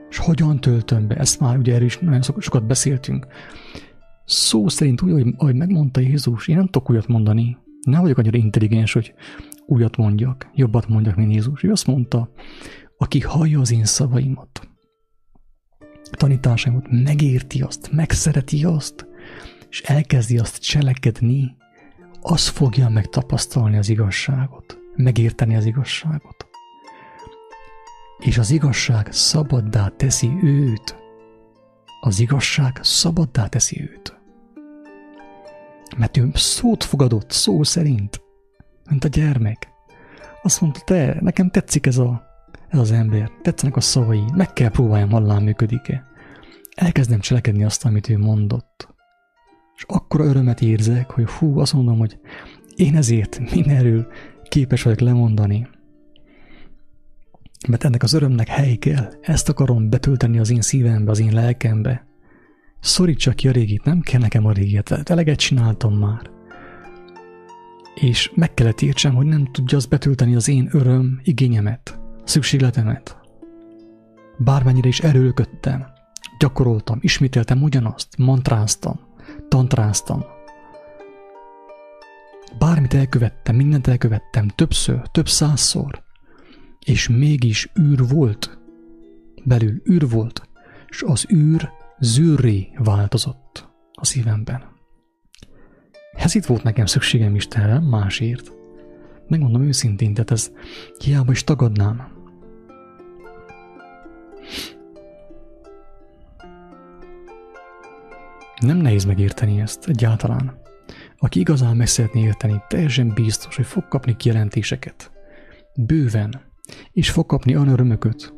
[0.09, 1.15] És hogyan töltöm be?
[1.15, 3.27] Ezt már ugye erről is nagyon sokat beszéltünk.
[4.25, 7.57] Szó szerint úgy, ahogy, megmondta Jézus, én nem tudok újat mondani.
[7.81, 9.13] Nem vagyok annyira intelligens, hogy
[9.69, 11.63] újat mondjak, jobbat mondjak, mint Jézus.
[11.63, 12.32] Ő azt mondta,
[12.97, 14.69] aki hallja az én szavaimat,
[16.12, 19.08] tanításaimat, megérti azt, megszereti azt,
[19.69, 21.58] és elkezdi azt cselekedni,
[22.21, 26.47] az fogja megtapasztalni az igazságot, megérteni az igazságot.
[28.19, 30.97] És az igazság szabaddá teszi őt.
[32.01, 34.17] Az igazság szabaddá teszi őt.
[35.97, 38.21] Mert ő szót fogadott, szó szerint,
[38.89, 39.67] mint a gyermek.
[40.41, 42.23] Azt mondta, te, nekem tetszik ez, a,
[42.67, 46.08] ez az ember, tetszenek a szavai, meg kell próbáljam, hallám működik-e.
[46.75, 48.97] Elkezdem cselekedni azt, amit ő mondott
[49.80, 52.19] és akkora örömet érzek, hogy hú, azt mondom, hogy
[52.75, 54.08] én ezért mindenről
[54.43, 55.67] képes vagyok lemondani.
[57.67, 62.08] Mert ennek az örömnek hely kell, ezt akarom betölteni az én szívembe, az én lelkembe.
[62.80, 66.30] Szorítsa ki a régit, nem kell nekem a régiet, eleget csináltam már.
[67.99, 73.17] És meg kellett értsem, hogy nem tudja az betölteni az én öröm igényemet, szükségletemet.
[74.38, 75.85] Bármennyire is erőlködtem,
[76.39, 78.99] gyakoroltam, ismételtem ugyanazt, mantráztam,
[79.47, 80.23] tantráztam.
[82.57, 86.03] Bármit elkövettem, mindent elkövettem, többször, több százszor,
[86.85, 88.59] és mégis űr volt.
[89.43, 90.49] Belül űr volt,
[90.88, 94.68] és az űr zűrré változott a szívemben.
[96.19, 98.51] Ez itt volt nekem szükségem Istenre, másért.
[99.27, 100.51] Megmondom őszintén, tehát ez
[100.97, 102.07] hiába is tagadnám.
[108.61, 110.61] Nem nehéz megérteni ezt egyáltalán.
[111.17, 115.11] Aki igazán meg szeretné érteni, teljesen biztos, hogy fog kapni kijelentéseket.
[115.75, 116.41] Bőven.
[116.91, 118.33] És fog kapni olyan örömököt,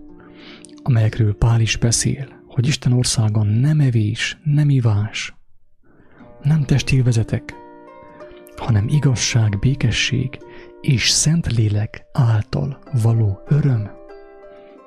[0.83, 5.35] amelyekről Pál is beszél, hogy Isten országon nem evés, nem ivás,
[6.41, 7.60] nem testélvezetek,
[8.61, 10.39] hanem igazság, békesség
[10.81, 13.91] és szent lélek által való öröm.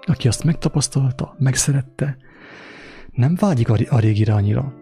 [0.07, 2.17] Aki azt megtapasztalta, megszerette,
[3.13, 4.73] nem vágyik a régire annyira,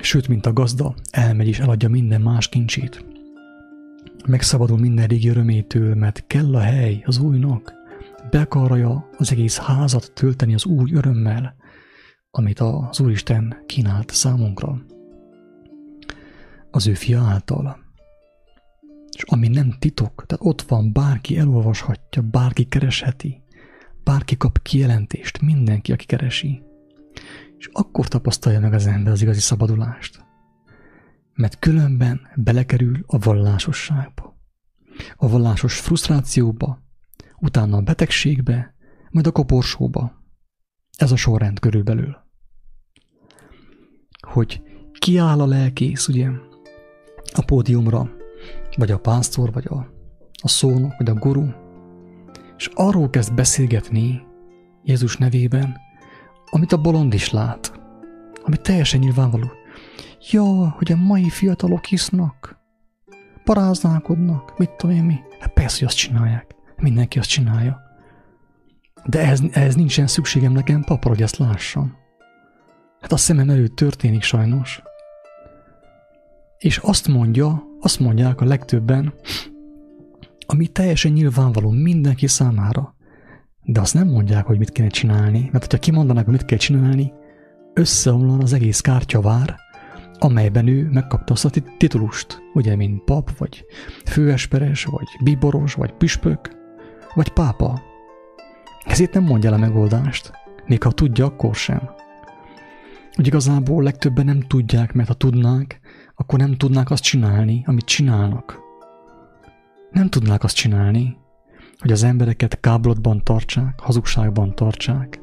[0.00, 3.04] Sőt, mint a gazda, elmegy és eladja minden más kincsét.
[4.26, 7.72] Megszabadul minden régi örömétől, mert kell a hely az újnak.
[8.30, 11.54] be akarja az egész házat tölteni az új örömmel,
[12.30, 14.82] amit az Úristen kínált számunkra.
[16.74, 17.78] Az ő fia által.
[19.16, 23.42] És ami nem titok, tehát ott van, bárki elolvashatja, bárki keresheti,
[24.04, 26.62] bárki kap kijelentést, mindenki, aki keresi.
[27.58, 30.24] És akkor tapasztalja meg az ember az igazi szabadulást.
[31.34, 34.36] Mert különben belekerül a vallásosságba.
[35.16, 36.82] A vallásos frusztrációba,
[37.38, 38.74] utána a betegségbe,
[39.10, 40.22] majd a koporsóba.
[40.96, 42.16] Ez a sorrend körülbelül.
[44.20, 44.62] Hogy
[44.98, 46.30] kiáll a lelkész, ugye,
[47.32, 48.10] a pódiumra,
[48.76, 49.86] vagy a pásztor, vagy a,
[50.42, 51.46] a szónok, vagy a guru,
[52.56, 54.22] és arról kezd beszélgetni
[54.84, 55.76] Jézus nevében,
[56.50, 57.80] amit a bolond is lát,
[58.44, 59.50] ami teljesen nyilvánvaló.
[60.30, 62.58] Ja, hogy a mai fiatalok isznak,
[63.44, 65.20] paráználkodnak, mit tudom én mi.
[65.40, 66.54] Hát persze, hogy azt csinálják.
[66.76, 67.80] Mindenki azt csinálja.
[69.04, 71.96] De ehhez, ehhez nincsen szükségem nekem papra, hogy ezt lássam.
[73.00, 74.82] Hát a szemem előtt történik sajnos.
[76.62, 79.14] És azt mondja, azt mondják a legtöbben,
[80.46, 82.94] ami teljesen nyilvánvaló mindenki számára.
[83.62, 87.12] De azt nem mondják, hogy mit kéne csinálni, mert ha kimondanák, hogy mit kell csinálni,
[87.74, 89.56] összeomlan az egész kártyavár,
[90.18, 93.64] amelyben ő megkapta azt a titulust, ugye, mint pap, vagy
[94.04, 96.40] főesperes, vagy bíboros, vagy püspök,
[97.14, 97.82] vagy pápa.
[98.84, 100.32] Ezért nem mondja el a megoldást,
[100.66, 101.90] még ha tudja, akkor sem.
[103.18, 105.80] Úgy igazából legtöbben nem tudják, mert ha tudnák,
[106.22, 108.58] akkor nem tudnák azt csinálni, amit csinálnak.
[109.90, 111.16] Nem tudnák azt csinálni,
[111.78, 115.20] hogy az embereket káblotban tartsák, hazugságban tartsák.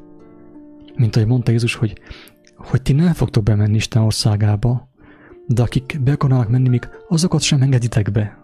[0.96, 2.00] Mint ahogy mondta Jézus, hogy,
[2.56, 4.88] hogy ti nem fogtok bemenni Isten országába,
[5.46, 8.38] de akik be akarnak menni, még azokat sem engeditek be.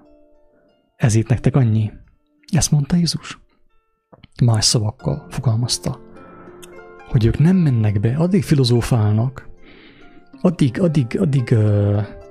[0.96, 1.92] Ezért nektek annyi.
[2.52, 3.38] Ezt mondta Jézus.
[4.44, 6.00] Más szavakkal fogalmazta,
[7.08, 9.48] hogy ők nem mennek be, addig filozófálnak,
[10.40, 12.24] addig, addig, addig uh,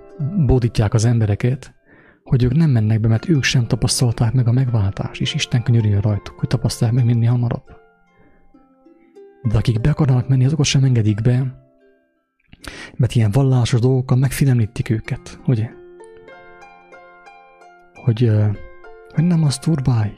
[0.45, 1.73] bódítják az embereket,
[2.23, 6.01] hogy ők nem mennek be, mert ők sem tapasztalták meg a megváltást, és Isten könyörüljön
[6.01, 7.65] rajtuk, hogy tapasztalják meg minél hamarabb.
[9.41, 11.63] De akik be akarnak menni, azokat sem engedik be,
[12.95, 15.69] mert ilyen vallásos dolgokkal megfélemlítik őket, ugye?
[17.93, 18.31] Hogy,
[19.13, 20.11] hogy nem azt turbálj.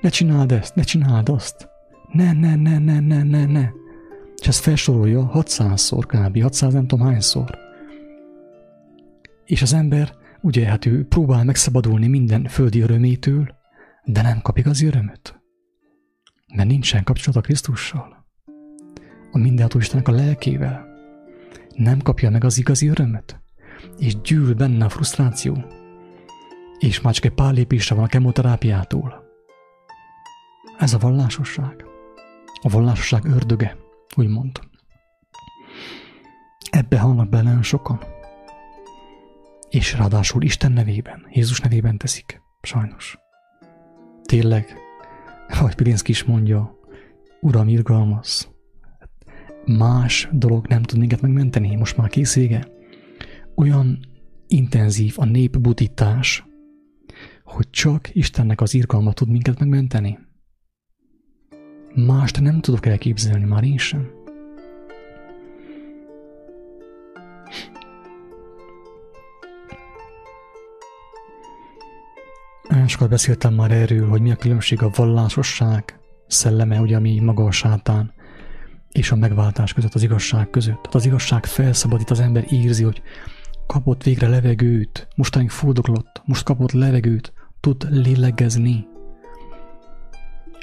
[0.00, 1.68] Ne csináld ezt, ne csináld azt.
[2.12, 3.68] Ne, ne, ne, ne, ne, ne, ne.
[4.36, 6.42] És ezt felsorolja 600-szor kb.
[6.42, 7.69] 600 nem tudom hányszor.
[9.50, 13.48] És az ember, ugye, hát ő próbál megszabadulni minden földi örömétől,
[14.04, 15.40] de nem kap igazi örömöt.
[16.54, 18.26] Mert nincsen kapcsolat a Krisztussal.
[19.30, 20.86] A mindenható Istennek a lelkével
[21.74, 23.40] nem kapja meg az igazi örömet,
[23.98, 25.64] és gyűl benne a frusztráció,
[26.78, 29.24] és már csak egy pár lépésre van a kemoterápiától.
[30.78, 31.84] Ez a vallásosság.
[32.62, 33.76] A vallásosság ördöge,
[34.16, 34.60] úgymond.
[36.70, 38.18] Ebbe halnak bele sokan.
[39.70, 42.40] És ráadásul Isten nevében, Jézus nevében teszik.
[42.62, 43.18] Sajnos.
[44.22, 44.74] Tényleg,
[45.48, 46.78] ahogy Pilinszki is mondja,
[47.40, 48.50] Uram, irgalmaz,
[49.66, 52.38] más dolog nem tud minket megmenteni, most már kész.
[53.54, 53.98] Olyan
[54.46, 56.44] intenzív a népbutítás,
[57.44, 60.18] hogy csak Istennek az irgalma tud minket megmenteni.
[61.94, 64.19] Mást nem tudok elképzelni, már én sem.
[72.86, 77.50] Sokat beszéltem már erről, hogy mi a különbség a vallásosság szelleme, ugye, ami maga a
[77.50, 78.12] sátán,
[78.92, 80.74] és a megváltás között, az igazság között.
[80.74, 83.02] Tehát az igazság felszabadít, az ember érzi, hogy
[83.66, 88.86] kapott végre levegőt, mostanig fordoglott, most kapott levegőt, tud lélegezni.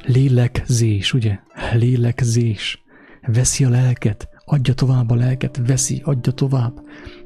[0.05, 1.39] Lélegzés, ugye?
[1.73, 2.83] Lélegzés.
[3.21, 6.81] Veszi a lelket, adja tovább a lelket, veszi, adja tovább.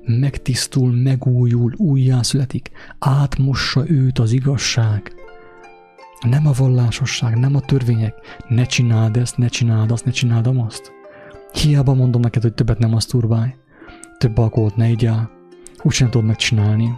[0.06, 5.14] Megtisztul, megújul, újjászületik, átmossa őt az igazság.
[6.30, 8.14] Nem a vallásosság, nem a törvények.
[8.48, 10.92] Ne csináld ezt, ne csináld azt, ne csináld azt.
[11.52, 13.56] Hiába mondom neked, hogy többet nem maszturbálj.
[14.18, 15.32] Több alkoholt ne igyál.
[15.84, 16.90] Úgy sem tudod megcsinálni.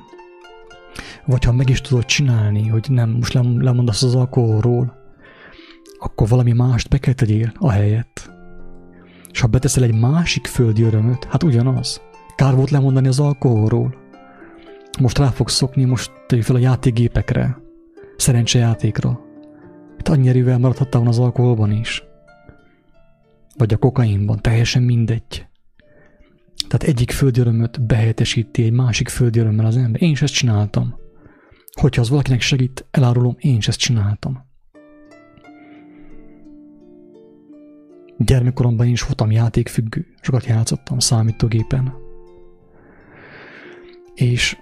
[1.25, 5.01] Vagy ha meg is tudod csinálni, hogy nem, most lemondasz az alkoholról,
[5.99, 8.31] akkor valami mást be kell tegyél a helyet.
[9.31, 12.01] És ha beteszel egy másik földi örömöt, hát ugyanaz.
[12.36, 13.95] Kár volt lemondani az alkoholról.
[14.99, 17.57] Most rá fogsz szokni, most tegyük fel a játékgépekre,
[18.17, 19.19] szerencsejátékra.
[19.97, 22.03] Hát annyi erővel maradhatta volna az alkoholban is.
[23.57, 25.47] Vagy a kokainban, teljesen mindegy.
[26.67, 30.01] Tehát egyik földi örömöt behelyettesíti egy másik földi örömmel az ember.
[30.01, 30.95] Én is ezt csináltam.
[31.79, 34.51] Hogyha az valakinek segít, elárulom, én is ezt csináltam.
[38.17, 42.02] Gyermekkoromban is voltam játékfüggő, sokat játszottam számítógépen.
[44.14, 44.57] És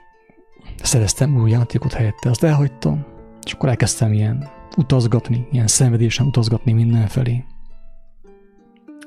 [0.84, 3.06] szereztem új játékot helyette, azt elhagytam,
[3.46, 7.46] és akkor elkezdtem ilyen utazgatni, ilyen szenvedésen utazgatni mindenfelé.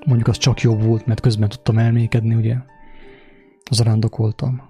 [0.07, 2.57] Mondjuk az csak jobb volt, mert közben tudtam elmékedni, ugye?
[3.71, 4.63] Az rándokoltam.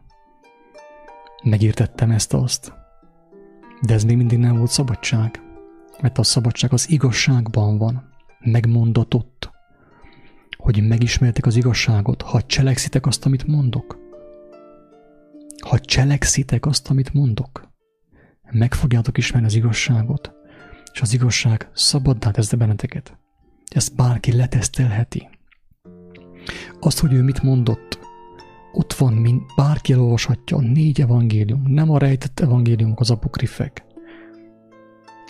[1.42, 2.72] Megértettem ezt-azt.
[3.86, 5.42] De ez még mindig nem volt szabadság.
[6.00, 8.12] Mert a szabadság az igazságban van.
[8.40, 9.50] Megmondatott.
[10.56, 14.03] Hogy megismertek az igazságot, ha cselekszitek azt, amit mondok.
[15.64, 17.72] Ha cselekszitek azt, amit mondok,
[18.50, 20.32] meg fogjátok ismerni az igazságot,
[20.92, 23.18] és az igazság szabaddá tesz benneteket.
[23.68, 25.28] Ezt bárki letesztelheti.
[26.80, 27.98] Azt, hogy ő mit mondott,
[28.72, 33.84] ott van, mint bárki elolvashatja a négy evangélium, nem a rejtett evangéliumok, az apokrifek.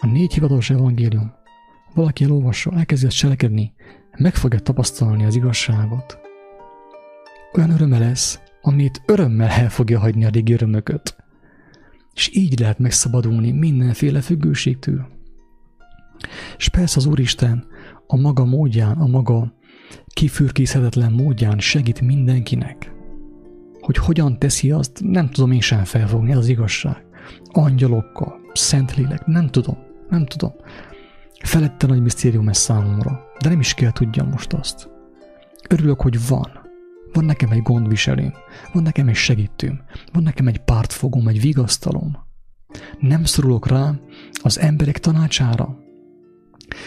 [0.01, 1.33] A négy hivatalos evangélium.
[1.95, 3.75] Valaki elolvassa, elkezdi ezt cselekedni,
[4.19, 6.19] meg fogja tapasztalni az igazságot.
[7.53, 11.17] Olyan öröme lesz, amit örömmel el fogja hagyni a régi örömököt.
[12.15, 15.07] És így lehet megszabadulni mindenféle függőségtől.
[16.57, 17.67] És persze az Úristen
[18.07, 19.55] a maga módján, a maga
[20.07, 22.93] kifürkészhetetlen módján segít mindenkinek.
[23.81, 27.05] Hogy hogyan teszi azt, nem tudom én sem felfogni, ez az igazság.
[27.45, 29.77] Angyalokkal, Szentlélek, nem tudom,
[30.09, 30.53] nem tudom.
[31.43, 34.91] Felette nagy misztérium ez számomra, de nem is kell tudjam most azt.
[35.69, 36.64] Örülök, hogy van.
[37.15, 38.33] Van nekem egy gondviselőm,
[38.73, 39.81] van nekem egy segítőm,
[40.13, 42.17] van nekem egy pártfogom, egy vigasztalom.
[43.01, 43.95] Nem szorulok rá
[44.43, 45.79] az emberek tanácsára,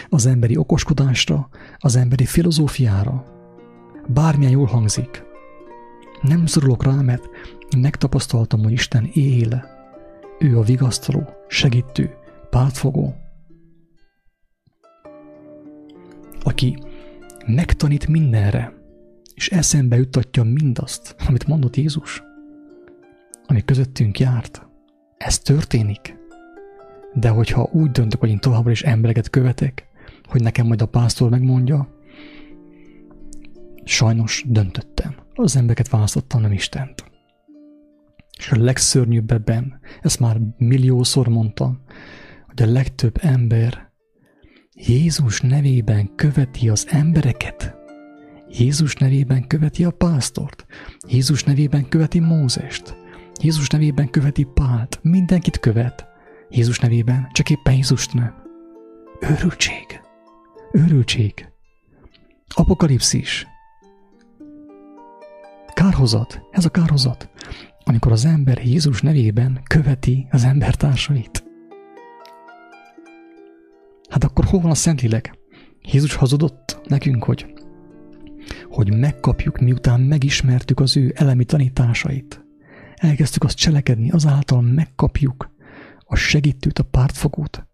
[0.08, 1.48] az emberi okoskodásra,
[1.78, 3.24] az emberi filozófiára.
[4.06, 5.22] Bármilyen jól hangzik.
[6.22, 7.24] Nem szorulok rá, mert
[7.76, 9.64] megtapasztaltam, hogy Isten él.
[10.38, 12.14] Ő a vigasztaló, segítő,
[12.50, 13.14] pártfogó.
[16.42, 16.78] Aki
[17.46, 18.77] megtanít mindenre,
[19.38, 22.22] és eszembe jutatja mindazt, amit mondott Jézus,
[23.46, 24.66] ami közöttünk járt.
[25.16, 26.16] Ez történik.
[27.14, 29.86] De hogyha úgy döntök, hogy én továbbra is embereket követek,
[30.28, 31.88] hogy nekem majd a pásztor megmondja,
[33.84, 35.14] sajnos döntöttem.
[35.34, 37.04] Az embereket választottam, nem Istent.
[38.38, 41.80] És a legszörnyűbb ebben, ezt már milliószor mondtam,
[42.46, 43.90] hogy a legtöbb ember
[44.72, 47.77] Jézus nevében követi az embereket.
[48.50, 50.66] Jézus nevében követi a pásztort.
[51.08, 52.96] Jézus nevében követi Mózest.
[53.42, 54.98] Jézus nevében követi Pált.
[55.02, 56.06] Mindenkit követ.
[56.50, 58.34] Jézus nevében, csak éppen Jézust nem.
[59.20, 60.00] Őrültség.
[60.72, 61.48] Őrültség.
[62.54, 63.46] Apokalipszis.
[65.74, 66.40] Kárhozat.
[66.50, 67.30] Ez a kárhozat.
[67.84, 71.44] Amikor az ember Jézus nevében követi az embertársait.
[74.08, 75.38] Hát akkor hol van a Szentlélek?
[75.82, 77.46] Jézus hazudott nekünk, hogy,
[78.78, 82.44] hogy megkapjuk, miután megismertük az ő elemi tanításait.
[82.94, 85.50] Elkezdtük azt cselekedni, azáltal megkapjuk
[85.98, 87.66] a segítőt, a pártfogót.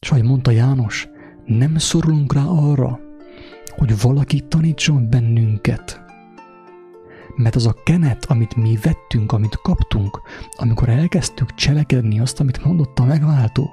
[0.00, 1.08] És ahogy mondta János,
[1.46, 3.00] nem szorulunk rá arra,
[3.76, 6.00] hogy valaki tanítson bennünket.
[7.36, 10.20] Mert az a kenet, amit mi vettünk, amit kaptunk,
[10.56, 13.70] amikor elkezdtük cselekedni azt, amit mondott a megváltó,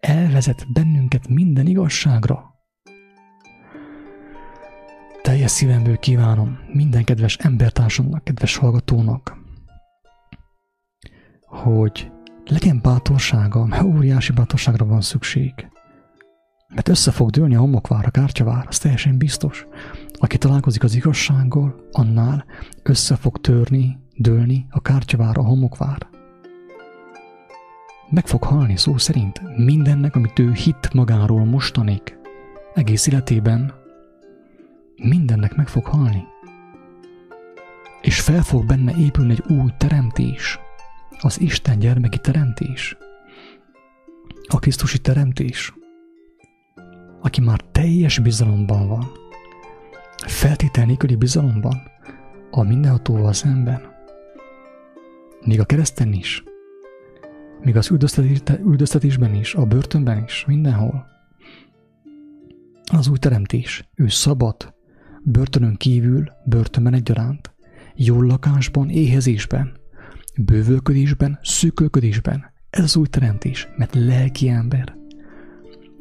[0.00, 2.49] elvezet bennünket minden igazságra.
[5.30, 9.36] Teljes szívemből kívánom minden kedves embertársamnak, kedves hallgatónak,
[11.46, 12.10] hogy
[12.44, 15.52] legyen bátorsága, mert óriási bátorságra van szükség.
[16.68, 19.66] Mert össze fog dőlni a homokvár, a kártyavár, az teljesen biztos.
[20.12, 22.44] Aki találkozik az igazsággal, annál
[22.82, 26.08] össze fog törni, dőlni a kártyavár, a homokvár.
[28.08, 32.18] Meg fog halni szó szerint mindennek, amit ő hit magáról mostanig,
[32.74, 33.78] egész életében,
[35.02, 36.24] mindennek meg fog halni.
[38.00, 40.58] És fel fog benne épülni egy új teremtés,
[41.20, 42.96] az Isten gyermeki teremtés,
[44.48, 45.74] a Krisztusi teremtés,
[47.20, 49.12] aki már teljes bizalomban van,
[50.26, 51.82] feltétel nélküli bizalomban
[52.50, 53.82] a mindenhatóval szemben,
[55.44, 56.42] még a kereszten is,
[57.60, 57.90] még az
[58.64, 61.06] üldöztetésben is, a börtönben is, mindenhol.
[62.92, 64.74] Az új teremtés, ő szabad,
[65.22, 67.54] börtönön kívül, börtönben egyaránt,
[67.94, 69.72] jó lakásban, éhezésben,
[70.36, 72.52] bővölködésben, szűkölködésben.
[72.70, 74.96] Ez az új teremtés, mert lelki ember.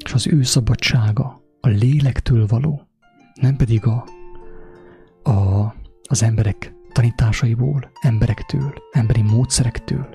[0.05, 2.87] És az ő szabadsága a lélektől való,
[3.41, 4.05] nem pedig a,
[5.23, 5.73] a,
[6.09, 10.09] az emberek tanításaiból, emberektől, emberi módszerektől,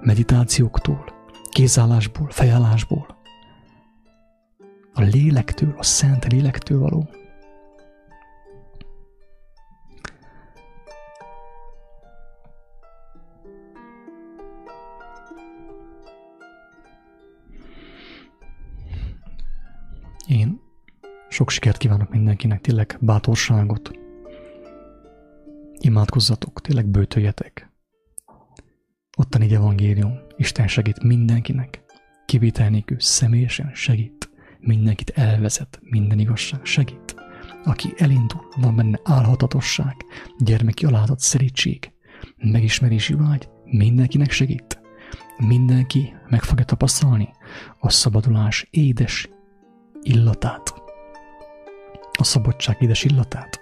[0.00, 1.04] meditációktól,
[1.50, 3.22] kézállásból, fejállásból.
[4.92, 7.08] a lélektől, a szent lélektől való.
[21.34, 23.90] Sok sikert kívánok mindenkinek, tényleg bátorságot.
[25.80, 27.72] Imádkozzatok, tényleg bőtöljetek.
[29.16, 30.18] Ottan így evangélium.
[30.36, 31.82] Isten segít mindenkinek.
[32.26, 34.30] Kivétel nélkül személyesen segít.
[34.60, 37.14] Mindenkit elvezet, minden igazság segít.
[37.64, 39.96] Aki elindul, van benne álhatatosság,
[40.38, 41.92] gyermeki alázatot szerítség,
[42.36, 44.80] megismerési vágy, mindenkinek segít.
[45.36, 47.28] Mindenki meg fogja tapasztalni
[47.78, 49.28] a szabadulás édes
[50.02, 50.83] illatát,
[52.18, 53.60] a szabadság édes illatát,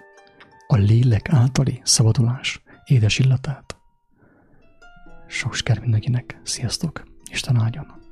[0.67, 3.77] a lélek általi szabadulás édes illatát.
[5.27, 8.02] Sok sikert mindenkinek, sziasztok, Isten áldjon!